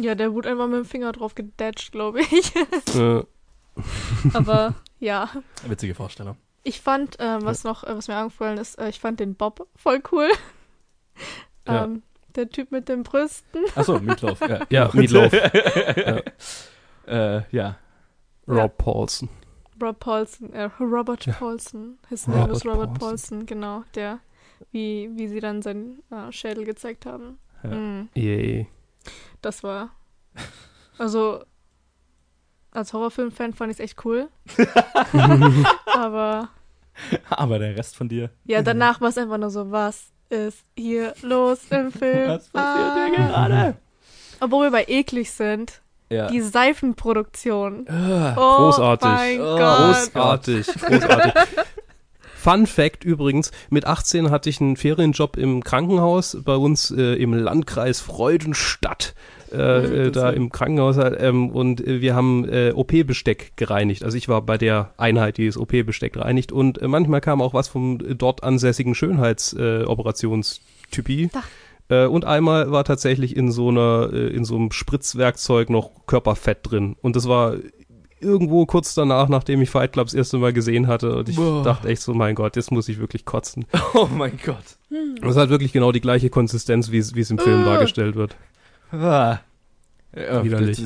[0.00, 2.52] Ja, der wurde einfach mit dem Finger drauf gedatscht, glaube ich.
[2.96, 3.22] Äh,
[4.32, 5.30] Aber ja,
[5.66, 6.36] Witzige Vorstellung.
[6.64, 9.68] Ich fand, ähm, was noch, äh, was mir angefallen ist, äh, ich fand den Bob
[9.76, 10.28] voll cool.
[11.66, 11.84] Ja.
[11.84, 12.02] ähm,
[12.34, 13.64] der Typ mit den Brüsten.
[13.74, 14.38] Achso, Meatloaf.
[14.40, 14.90] Ja, Ja.
[14.92, 15.32] Meatloaf.
[15.96, 16.20] ja.
[17.06, 17.78] Äh, ja.
[18.46, 19.28] Rob Paulson.
[19.80, 21.32] Rob Paulson, äh, Robert Ja.
[21.34, 21.98] Paulson.
[22.10, 22.98] His Robert name is Robert Paulson.
[22.98, 24.18] Paulson, genau, der,
[24.72, 27.38] wie, wie sie dann seinen äh, Schädel gezeigt haben.
[27.62, 27.70] Ja.
[27.70, 28.66] Mm, Yay.
[29.40, 29.90] das war,
[30.98, 31.44] also,
[32.74, 34.28] als Horrorfilm-Fan fand ich es echt cool.
[35.92, 36.48] Aber
[37.30, 38.30] Aber der Rest von dir.
[38.44, 42.28] ja, danach war es einfach nur so, was ist hier los im Film?
[42.28, 43.28] Was passiert hier Ah.
[43.48, 43.76] gerade?
[44.40, 46.26] Obwohl wir bei eklig sind, Ja.
[46.28, 47.86] die Seifenproduktion.
[47.88, 49.08] Ah, Oh Großartig.
[49.08, 49.78] mein Oh, Gott.
[49.78, 51.32] Großartig, großartig.
[52.36, 57.32] Fun Fact übrigens, mit 18 hatte ich einen Ferienjob im Krankenhaus bei uns äh, im
[57.32, 59.14] Landkreis Freudenstadt.
[59.54, 64.04] Äh, äh, da im Krankenhaus ähm, und äh, wir haben äh, OP-Besteck gereinigt.
[64.04, 67.54] Also ich war bei der Einheit, die das OP-Besteck reinigt und äh, manchmal kam auch
[67.54, 71.30] was vom äh, dort ansässigen Schönheitsoperationstypi.
[71.88, 76.96] Äh, und einmal war tatsächlich in so einer, in so einem Spritzwerkzeug noch Körperfett drin.
[77.02, 77.56] Und das war
[78.20, 81.16] irgendwo kurz danach, nachdem ich Fight Club das erste Mal gesehen hatte.
[81.16, 81.62] Und ich Boah.
[81.62, 83.66] dachte echt so, mein Gott, jetzt muss ich wirklich kotzen.
[83.94, 84.56] Oh mein Gott.
[85.20, 87.64] Das hat wirklich genau die gleiche Konsistenz, wie es im Film Äh.
[87.64, 88.36] dargestellt wird.
[88.92, 89.38] Ah.
[90.16, 90.78] Ja, Widerlich.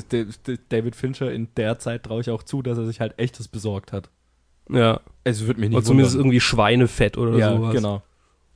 [0.69, 3.91] David Fincher in der Zeit traue ich auch zu, dass er sich halt echtes besorgt
[3.91, 4.09] hat.
[4.69, 5.01] Ja.
[5.23, 6.25] Es würde mich nicht Oder zumindest wundern.
[6.27, 7.73] irgendwie Schweinefett oder ja, sowas.
[7.75, 8.01] genau.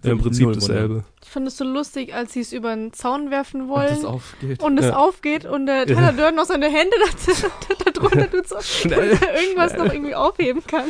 [0.03, 1.05] Ja, Im Prinzip dasselbe.
[1.23, 3.87] Ich fand es so lustig, als sie es über den Zaun werfen Und wollen.
[3.89, 4.61] das aufgeht.
[4.63, 4.97] und es Ja.
[4.97, 6.95] aufgeht und der Tyler Durden noch seine Hände
[7.69, 10.85] da, da drunter tut, so, Schnell, dass er irgendwas noch irgendwie aufheben kann.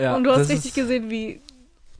[0.00, 1.40] ja, und du hast das richtig ist, gesehen, wie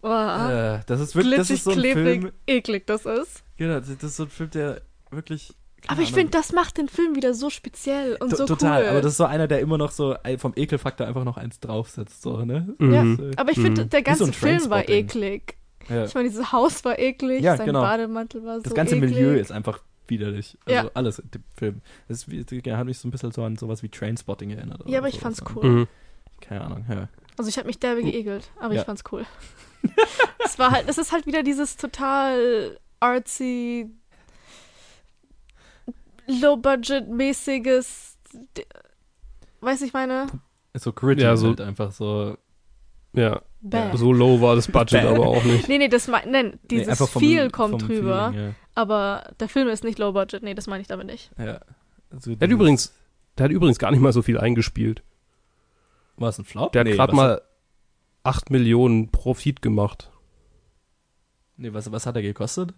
[0.02, 2.32] oh, Äh, das ist wirklich, das glitschig, ist so ein klebrig, Film.
[2.46, 3.42] eklig das ist.
[3.56, 5.52] Genau, das ist so ein Film, der wirklich.
[5.82, 8.82] keine Aber ich finde, das macht den Film wieder so speziell und to- so total.
[8.82, 8.88] cool.
[8.90, 12.22] Aber das ist so einer, der immer noch so vom Ekelfaktor einfach noch eins draufsetzt,
[12.22, 12.74] so ne?
[12.80, 13.32] ja, Mhm.
[13.36, 13.90] aber ich finde, Mhm.
[13.90, 15.56] der so ganze ein Film war eklig.
[15.88, 16.04] Ja.
[16.04, 17.82] Ich meine, dieses Haus war eklig, Ja, sein genau.
[17.82, 19.10] Bademantel war so Das ganze eklig.
[19.14, 20.58] Milieu ist einfach widerlich.
[20.64, 20.90] Also Ja.
[20.94, 21.80] alles in dem Film.
[22.08, 24.82] Das ist, der hat mich so ein bisschen so an sowas wie Trainspotting erinnert.
[24.88, 25.64] Ja, aber ich fand's cool.
[25.64, 25.88] Mhm.
[26.40, 27.08] Keine Ahnung, ja.
[27.38, 28.80] Also ich habe mich derbe geekelt, aber Ja.
[28.80, 29.24] ich fand's cool.
[30.44, 33.90] es war halt, es ist halt wieder dieses total artsy,
[36.26, 38.16] low-budget-mäßiges,
[39.60, 40.26] weiß ich meine?
[40.74, 42.36] So gritty Ja, so- halt einfach so.
[43.12, 43.96] Ja, Bäh.
[43.96, 45.68] so low war das Budget aber auch nicht.
[45.68, 49.32] Nee, nee, das mein, nein, Nee, dieses einfach vom- Feel kommt vom drüber, Feeling, aber
[49.40, 51.30] der Film ist nicht low-budget, nee, das meine ich damit nicht.
[51.38, 51.44] ja.
[51.46, 51.60] ja.
[52.10, 52.94] Also Der hat übrigens,
[53.38, 55.02] der hat übrigens gar nicht mal so viel eingespielt.
[56.18, 56.72] War es ein Flop?
[56.72, 57.42] Der hat Nee, gerade mal
[58.22, 60.10] 8 Millionen Profit gemacht.
[61.56, 62.74] Nee, was, was hat er gekostet?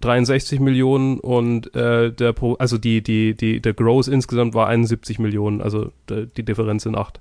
[0.00, 5.18] 63 Millionen und äh, der Pro, also die, die, die, der Gross insgesamt war 71
[5.18, 7.20] Millionen, also der, die Differenz sind 8.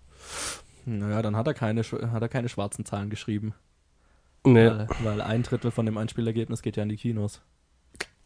[0.86, 3.54] Naja, dann hat er keine, hat er keine schwarzen Zahlen geschrieben.
[4.46, 4.68] Nee.
[4.68, 7.42] Weil, weil ein Drittel von dem Einspielergebnis geht ja in die Kinos.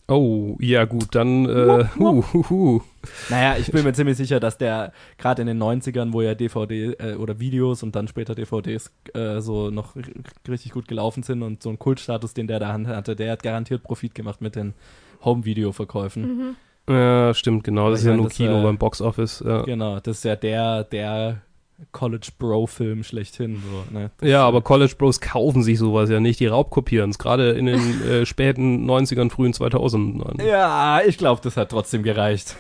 [0.10, 2.82] Oh, ja gut, dann äh, hu, hu, hu.
[3.30, 6.94] Naja, ich bin mir ziemlich sicher, dass der gerade in den 90ern, wo ja DVD
[7.00, 9.96] äh, oder Videos und dann später DVDs äh, so noch
[10.48, 13.84] richtig gut gelaufen sind und so ein Kultstatus, den der da hatte, der hat garantiert
[13.84, 14.74] Profit gemacht mit den
[15.24, 16.24] Home-Video-Verkäufen.
[16.24, 16.56] Mhm.
[16.90, 17.92] Ja, stimmt, genau.
[17.92, 19.44] Das Ich ist ja nur das, Kino äh, beim Box-Office.
[19.46, 19.62] Ja.
[19.62, 21.42] Genau, das ist ja der, der
[21.92, 23.62] College-Bro-Film schlechthin.
[23.62, 24.12] So, ne?
[24.22, 27.66] Ja, äh, aber College Bros kaufen sich sowas ja nicht, die raubkopieren es, gerade in
[27.66, 30.44] den äh, späten 90ern, frühen 2000ern.
[30.44, 32.56] Ja, ich glaube, das hat trotzdem gereicht.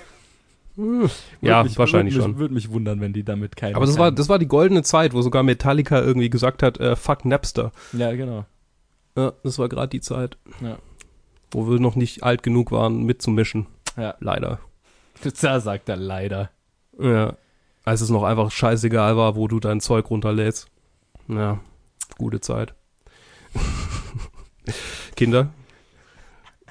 [1.42, 2.32] Ja, mich, wahrscheinlich würd schon.
[2.32, 3.76] Mich, würde mich wundern, wenn die damit keine.
[3.76, 6.96] Aber das war, das war die goldene Zeit, wo sogar Metallica irgendwie gesagt hat, äh,
[6.96, 7.72] fuck Napster.
[7.92, 8.46] Ja, genau.
[9.18, 10.78] Ja, das war gerade die Zeit, Ja.
[11.52, 13.68] wo wir noch nicht alt genug waren, mitzumischen.
[13.98, 14.16] Ja.
[14.20, 14.60] Leider.
[15.42, 16.50] Da sagt er leider.
[16.98, 17.36] Ja.
[17.90, 20.68] Als es noch einfach scheißegal war, wo du dein Zeug runterlädst.
[21.28, 21.60] Ja,
[22.20, 22.76] gute Zeit.
[25.16, 25.50] Kinder,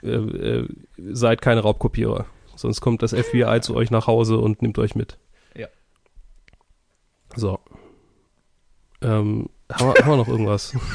[0.00, 2.26] äh, äh, seid keine Raubkopierer.
[2.54, 5.18] Sonst kommt das FBI zu euch nach Hause und nimmt euch mit.
[5.56, 5.66] Ja.
[7.34, 7.58] So.
[9.02, 10.72] Ähm, haben, wir, haben wir noch irgendwas?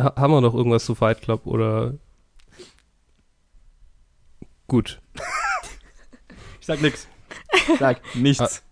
[0.00, 1.94] Ha haben wir noch irgendwas zu Fight Club oder?
[4.72, 5.02] Gut.
[6.60, 7.06] Ich sag nix.
[7.78, 8.64] Sag nichts.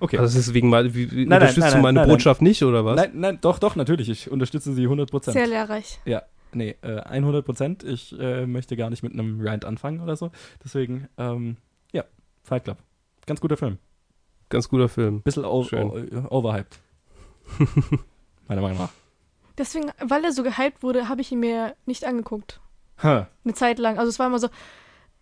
[0.00, 0.18] Okay.
[0.18, 2.42] Also das ist wegen mal, wie, wie Nein, nein, unterstützt nein, du meine nein, Botschaft
[2.42, 2.96] nicht oder was?
[2.96, 4.08] Nein, nein, doch, doch, natürlich.
[4.08, 5.30] Ich unterstütze sie 100%.
[5.30, 6.00] Sehr lehrreich.
[6.04, 7.86] Ja, nee, äh, 100%.
[7.86, 10.32] Ich äh, möchte gar nicht mit einem Rant anfangen oder so.
[10.64, 11.58] Deswegen, ähm,
[11.92, 12.02] ja,
[12.42, 12.78] Fight Club.
[13.26, 13.78] Ganz guter Film.
[14.48, 15.22] Ganz guter Film.
[15.22, 16.80] Bisschen overhyped.
[18.48, 18.90] Meiner Meinung nach.
[19.56, 22.60] Deswegen, weil er so gehypt wurde, habe ich ihn mir nicht angeguckt.
[23.02, 23.26] Huh.
[23.44, 23.98] Eine Zeit lang.
[23.98, 24.48] Also es war immer so,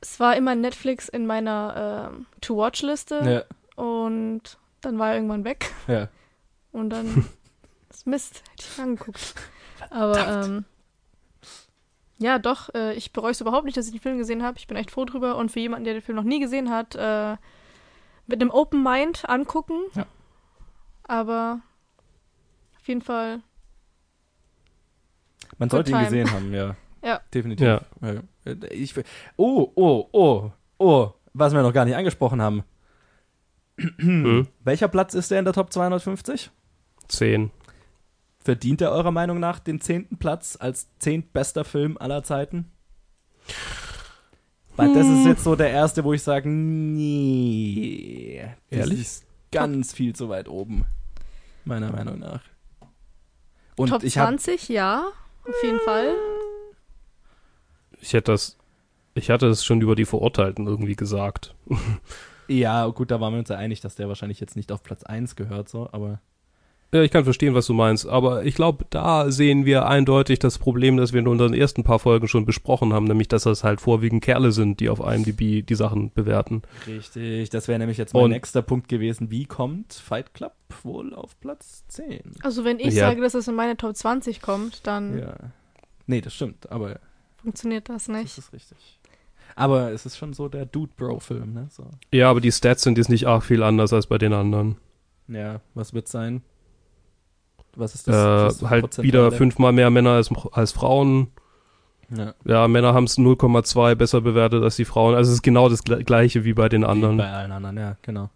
[0.00, 5.72] es war immer Netflix in meiner ähm, To-Watch-Liste Ja, und dann war er irgendwann weg
[5.88, 6.08] ja.
[6.72, 7.26] und dann
[7.88, 9.34] das ist Mist, hätte ich angeguckt.
[9.90, 10.64] Aber ähm,
[12.18, 14.58] ja, doch, äh, ich bereue es überhaupt nicht, dass ich den Film gesehen habe.
[14.58, 16.94] Ich bin echt froh drüber und für jemanden, der den Film noch nie gesehen hat,
[16.94, 17.36] äh,
[18.26, 19.80] mit einem Open Mind angucken.
[19.94, 20.06] Ja.
[21.04, 21.60] Aber
[22.78, 23.40] auf jeden Fall,
[25.58, 26.74] Man sollte ihn gesehen haben, ja.
[27.06, 27.20] Ja.
[27.32, 27.64] Definitiv.
[27.64, 27.80] Ja.
[28.70, 28.94] Ich,
[29.36, 32.64] oh, oh, oh, oh, was wir noch gar nicht angesprochen haben.
[33.78, 34.48] Hm?
[34.64, 36.50] Welcher Platz ist der in der Top 250?
[37.06, 37.52] Zehn.
[38.40, 42.72] Verdient er eurer Meinung nach den zehnten Platz als zehntbester Film aller Zeiten?
[44.74, 48.44] Weil das ist jetzt so der erste, wo ich sage, nee.
[48.70, 49.00] Das Ehrlich?
[49.00, 50.86] ist ganz viel zu weit oben.
[51.64, 52.40] Meiner Meinung nach.
[53.76, 55.06] Und Top ich habe 20, ja,
[55.44, 56.16] auf jeden Fall.
[58.00, 58.56] Ich hätte das,
[59.14, 61.54] ich hatte es schon über die Verurteilten irgendwie gesagt.
[62.48, 65.02] Ja, gut, da waren wir uns ja einig, dass der wahrscheinlich jetzt nicht auf Platz
[65.02, 66.20] 1 gehört, so, aber.
[66.94, 70.56] Ja, ich kann verstehen, was du meinst, aber ich glaube, da sehen wir eindeutig das
[70.56, 73.80] Problem, das wir in unseren ersten paar Folgen schon besprochen haben, nämlich, dass das halt
[73.80, 76.62] vorwiegend Kerle sind, die auf IMDb die Sachen bewerten.
[76.86, 79.28] Richtig, das wäre nämlich jetzt mein Und- nächster Punkt gewesen.
[79.32, 80.52] Wie kommt Fight Club
[80.84, 82.20] wohl auf Platz 10?
[82.44, 83.08] Also wenn ich Ja.
[83.08, 85.34] sage, dass es in meine Top 20 kommt, dann Ja.
[86.06, 87.00] Nee, das stimmt, aber
[87.46, 88.38] funktioniert das das nicht.
[88.38, 88.98] ist richtig.
[89.54, 91.68] Aber es ist schon so der Dude-Bro-Film, ne?
[91.70, 91.84] So.
[92.12, 94.76] Ja, aber die Stats sind jetzt nicht arg viel anders als bei den anderen.
[95.28, 96.42] Ja, was wird sein?
[97.74, 98.58] Was ist Äh, das?
[98.58, 99.06] das halt Prozentuale?
[99.28, 101.28] wieder fünfmal mehr Männer als, als Frauen.
[102.14, 105.14] Ja, Ja, Männer haben es 0,2 besser bewertet als die Frauen.
[105.14, 107.16] Also es ist genau das gle- gleiche wie bei den wie anderen.
[107.16, 108.30] bei allen anderen, ja, genau.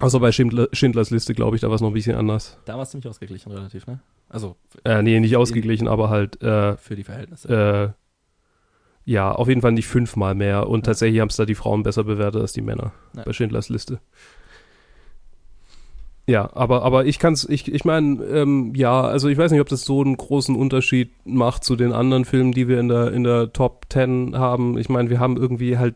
[0.00, 2.58] Außer bei Schindler, Schindlers Liste, glaube ich, da war es noch ein bisschen anders.
[2.66, 4.00] Da war es ziemlich ausgeglichen, relativ, ne?
[4.28, 7.94] Also Äh, nee, nicht ausgeglichen, aber halt, äh, für die Verhältnisse.
[9.08, 10.68] Ja, auf jeden Fall nicht fünfmal mehr.
[10.68, 13.22] Und tatsächlich haben es da die Frauen besser bewertet als die Männer Ja.
[13.24, 14.00] bei Schindlers Liste.
[16.26, 19.68] Ja, aber, aber ich kann's, ich, ich meine, ähm, ja, also ich weiß nicht, ob
[19.70, 23.24] das so einen großen Unterschied macht zu den anderen Filmen, die wir in der, in
[23.24, 24.76] der Top 10 haben.
[24.76, 25.94] Ich meine, wir haben irgendwie halt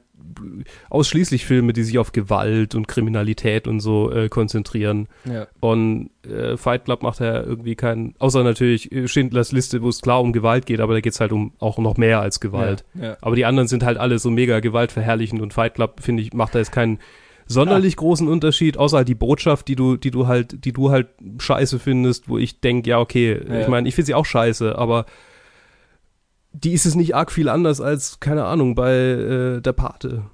[0.90, 5.08] ausschließlich Filme, die sich auf Gewalt und Kriminalität und so äh, konzentrieren.
[5.24, 5.46] Ja.
[5.60, 10.00] Und äh, Fight Club macht ja irgendwie keinen, außer natürlich äh, Schindlers Liste, wo es
[10.02, 12.84] klar um Gewalt geht, aber da geht's halt um auch noch mehr als Gewalt.
[12.94, 13.16] Ja, ja.
[13.20, 16.54] Aber die anderen sind halt alle so mega gewaltverherrlichend und Fight Club, finde ich, macht
[16.54, 16.98] da jetzt keinen
[17.46, 21.08] sonderlich großen Unterschied, außer halt die Botschaft, die du, die du halt, die du halt
[21.38, 25.06] scheiße findest, wo ich denk, ja, okay, ich meine, ich finde sie auch scheiße, aber
[26.52, 30.24] die ist es nicht arg viel anders als, keine Ahnung, bei äh, Der Pate.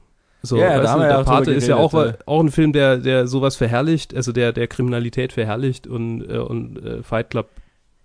[0.42, 1.92] So, Ja, da haben wir der Pate ist ja auch,
[2.26, 6.78] auch ein Film, der, der sowas verherrlicht, also der, der Kriminalität verherrlicht und, äh, und
[6.84, 7.48] äh, Fight Club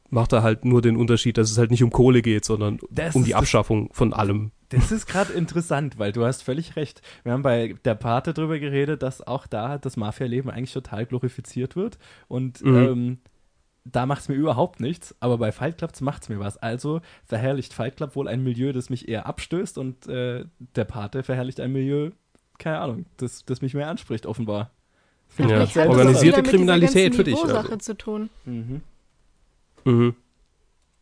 [0.10, 3.16] macht da halt nur den Unterschied, dass es halt nicht um Kohle geht, sondern Das
[3.16, 4.52] um die Abschaffung von allem.
[4.70, 7.02] Das ist gerade interessant, weil du hast völlig recht.
[7.24, 11.76] Wir haben bei der Pate drüber geredet, dass auch da das Mafia-Leben eigentlich total glorifiziert
[11.76, 11.98] wird.
[12.28, 12.76] Und Mhm.
[12.76, 13.18] ähm,
[13.86, 16.58] da macht es mir überhaupt nichts, aber bei Fight Club macht es mir was.
[16.58, 21.24] Also verherrlicht Fight Club wohl ein Milieu, das mich eher abstößt und äh, der Pate
[21.24, 22.12] verherrlicht ein Milieu,
[22.60, 24.72] keine Ahnung, das, das mich mehr anspricht, offenbar.
[25.38, 27.76] Ja, Vielleicht hat das organisierte dieser Kriminalität für dich, also.
[27.78, 28.30] zu tun.
[28.46, 28.82] Mhm.
[29.84, 30.16] Mhm.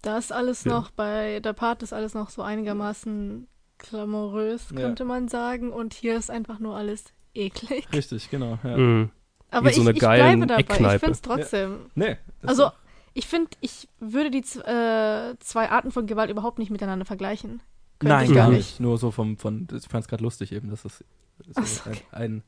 [0.02, 0.72] Da ist alles Ja.
[0.72, 4.82] noch, bei der Part ist alles noch so einigermaßen glamourös, Ja.
[4.82, 5.72] könnte man sagen.
[5.72, 7.88] Und hier ist einfach nur alles eklig.
[7.94, 8.58] Richtig, genau.
[8.64, 8.78] Ja.
[8.78, 9.12] Mhm.
[9.52, 10.62] Aber Wie so ich, eine ich geilen bleibe dabei.
[10.62, 10.96] Eckkneipe.
[10.96, 11.80] Ich finde es trotzdem.
[11.96, 12.18] Nee.
[12.42, 12.72] das Also,
[13.14, 17.62] ich finde, ich würde die äh, zwei Arten von Gewalt überhaupt nicht miteinander vergleichen.
[18.00, 18.80] Könnte Nein, ich gar nicht.
[18.80, 21.90] Nur so vom, von, ich fand es gerade lustig eben, dass es so Ach so,
[21.90, 22.44] ein, ein,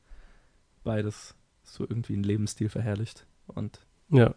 [0.82, 3.26] beides so irgendwie einen Lebensstil verherrlicht.
[3.46, 4.34] Und Ja.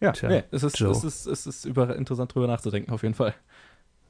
[0.00, 0.90] ja, Tja, nee, es ist, Joe.
[0.92, 3.34] es ist, es ist über, interessant drüber nachzudenken, auf jeden Fall.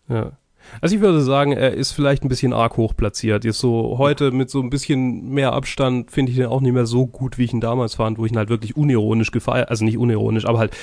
[0.08, 0.32] Ja.
[0.80, 3.44] Also ich würde sagen, er ist vielleicht ein bisschen arg hoch platziert.
[3.44, 6.86] Jetzt so heute mit so ein bisschen mehr Abstand finde ich den auch nicht mehr
[6.86, 9.84] so gut, wie ich ihn damals fand, wo ich ihn halt wirklich unironisch gefeiert, also
[9.84, 10.76] nicht unironisch, aber halt,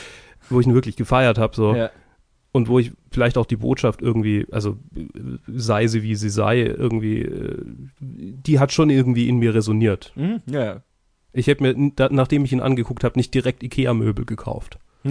[0.49, 1.75] wo ich ihn wirklich gefeiert habe, so.
[1.75, 1.89] Ja.
[2.53, 4.78] Und wo ich vielleicht auch die Botschaft irgendwie, also
[5.47, 7.30] sei sie wie sie sei, irgendwie,
[7.99, 10.11] die hat schon irgendwie in mir resoniert.
[10.15, 10.82] Mhm, ja.
[11.34, 14.80] Ich hätte mir, nachdem ich ihn angeguckt habe, nicht direkt Ikea-Möbel gekauft.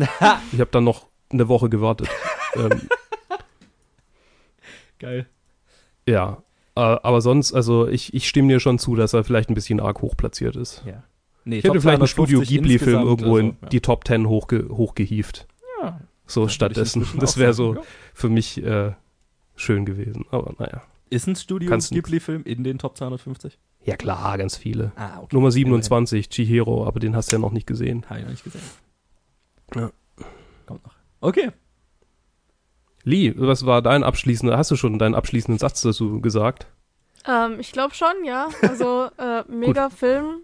[0.53, 2.09] Ich habe dann noch eine Woche gewartet.
[2.57, 2.81] ähm,
[4.99, 5.27] Geil.
[6.09, 6.43] Ja,
[6.77, 9.81] äh, aber sonst, also ich, ich stimme dir schon zu, dass er vielleicht ein bisschen
[9.81, 10.83] arg hoch platziert ist.
[10.87, 11.03] Ja.
[11.45, 13.69] Nee, Ich hätte vielleicht einen 250 Studio Ghibli-Film irgendwo in also, ja.
[13.69, 15.47] die Top 10 hochge hochgehieft.
[15.83, 17.07] Ja, So stattdessen.
[17.19, 17.83] Das wäre so ja.
[18.13, 18.93] für mich äh,
[19.55, 20.27] schön gewesen.
[20.31, 20.83] Aber naja.
[21.09, 23.59] Ist ein Studio Ghibli-Film in den Top 250?
[23.85, 24.91] Ja klar, ganz viele.
[24.97, 25.29] Ah, okay.
[25.37, 28.05] Nummer 27, Chihiro, aber den hast du ja noch nicht gesehen.
[28.09, 28.63] Habe ich noch nicht gesehen.
[29.77, 29.91] Ja.
[30.67, 30.95] Kommt noch.
[31.21, 31.53] Okay.
[33.07, 36.67] Lee, was war dein abschließender, hast du schon deinen abschließenden Satz dazu gesagt?
[37.25, 38.49] Ähm, ich glaube schon, ja.
[38.63, 40.41] Also, äh, mega Film.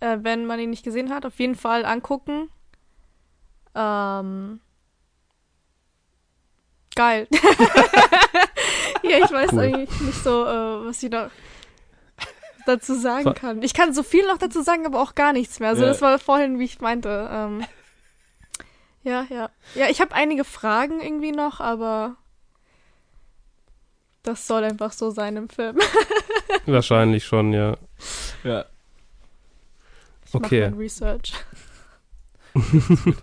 [0.00, 2.50] Äh, wenn man ihn nicht gesehen hat, auf jeden Fall angucken.
[3.74, 4.60] Ähm,
[6.94, 7.26] geil.
[9.02, 9.58] ja, ich weiß Cool.
[9.60, 11.30] eigentlich nicht so, äh, was ich noch
[12.66, 13.62] dazu sagen kann.
[13.62, 15.70] Ich kann so viel noch dazu sagen, aber auch gar nichts mehr.
[15.70, 15.88] Also Ja.
[15.88, 17.26] das war vorhin, wie ich meinte.
[17.32, 17.64] Ähm,
[19.02, 19.50] ja, ja.
[19.74, 22.16] Ja, ich habe einige Fragen irgendwie noch, aber
[24.22, 25.78] das soll einfach so sein im Film.
[26.66, 27.76] Wahrscheinlich schon, ja.
[28.44, 28.64] Ja.
[30.26, 30.70] Ich mach Okay.
[30.70, 31.32] mein Research.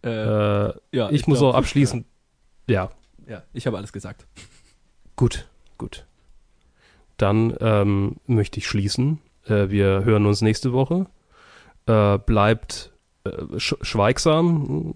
[0.00, 2.06] Äh, Äh, ja ich, muss glaub, auch abschließend,
[2.68, 2.88] ja,
[3.26, 4.28] Ja, ja ich habe alles gesagt.
[5.16, 6.06] Gut, gut.
[7.16, 9.20] Dann ähm, möchte ich schließen.
[9.46, 11.06] Äh, wir hören uns nächste Woche.
[11.86, 12.92] Äh, bleibt
[13.58, 14.94] sch schweigsam.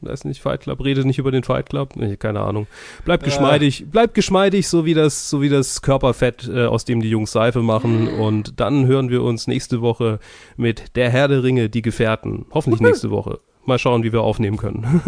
[0.00, 0.84] Weiß nicht, Fight Club.
[0.84, 1.96] Redet nicht über den Fight Club.
[1.96, 2.66] Nee, keine Ahnung.
[3.04, 3.26] Bleibt Äh.
[3.26, 3.86] geschmeidig.
[3.90, 7.62] Bleibt geschmeidig, so wie das, so wie das Körperfett, äh, aus dem die Jungs Seife
[7.62, 8.08] machen.
[8.08, 10.18] Und dann hören wir uns nächste Woche
[10.56, 12.46] mit Der Herr der Ringe, die Gefährten.
[12.52, 13.40] Hoffentlich nächste Woche.
[13.64, 15.02] Mal schauen, wie wir aufnehmen können.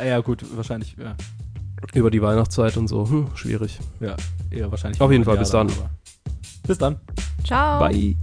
[0.00, 0.06] ja.
[0.06, 1.16] ja, gut, wahrscheinlich, ja,
[1.92, 3.08] über die Weihnachtszeit und so.
[3.08, 3.78] Hm, schwierig.
[4.00, 4.16] ja
[4.50, 5.00] eher wahrscheinlich.
[5.00, 5.68] Auf jeden Fall, bis dann.
[5.68, 5.90] aber-
[6.66, 6.96] Bis dann.
[7.44, 7.78] Ciao.
[7.80, 8.16] Bye.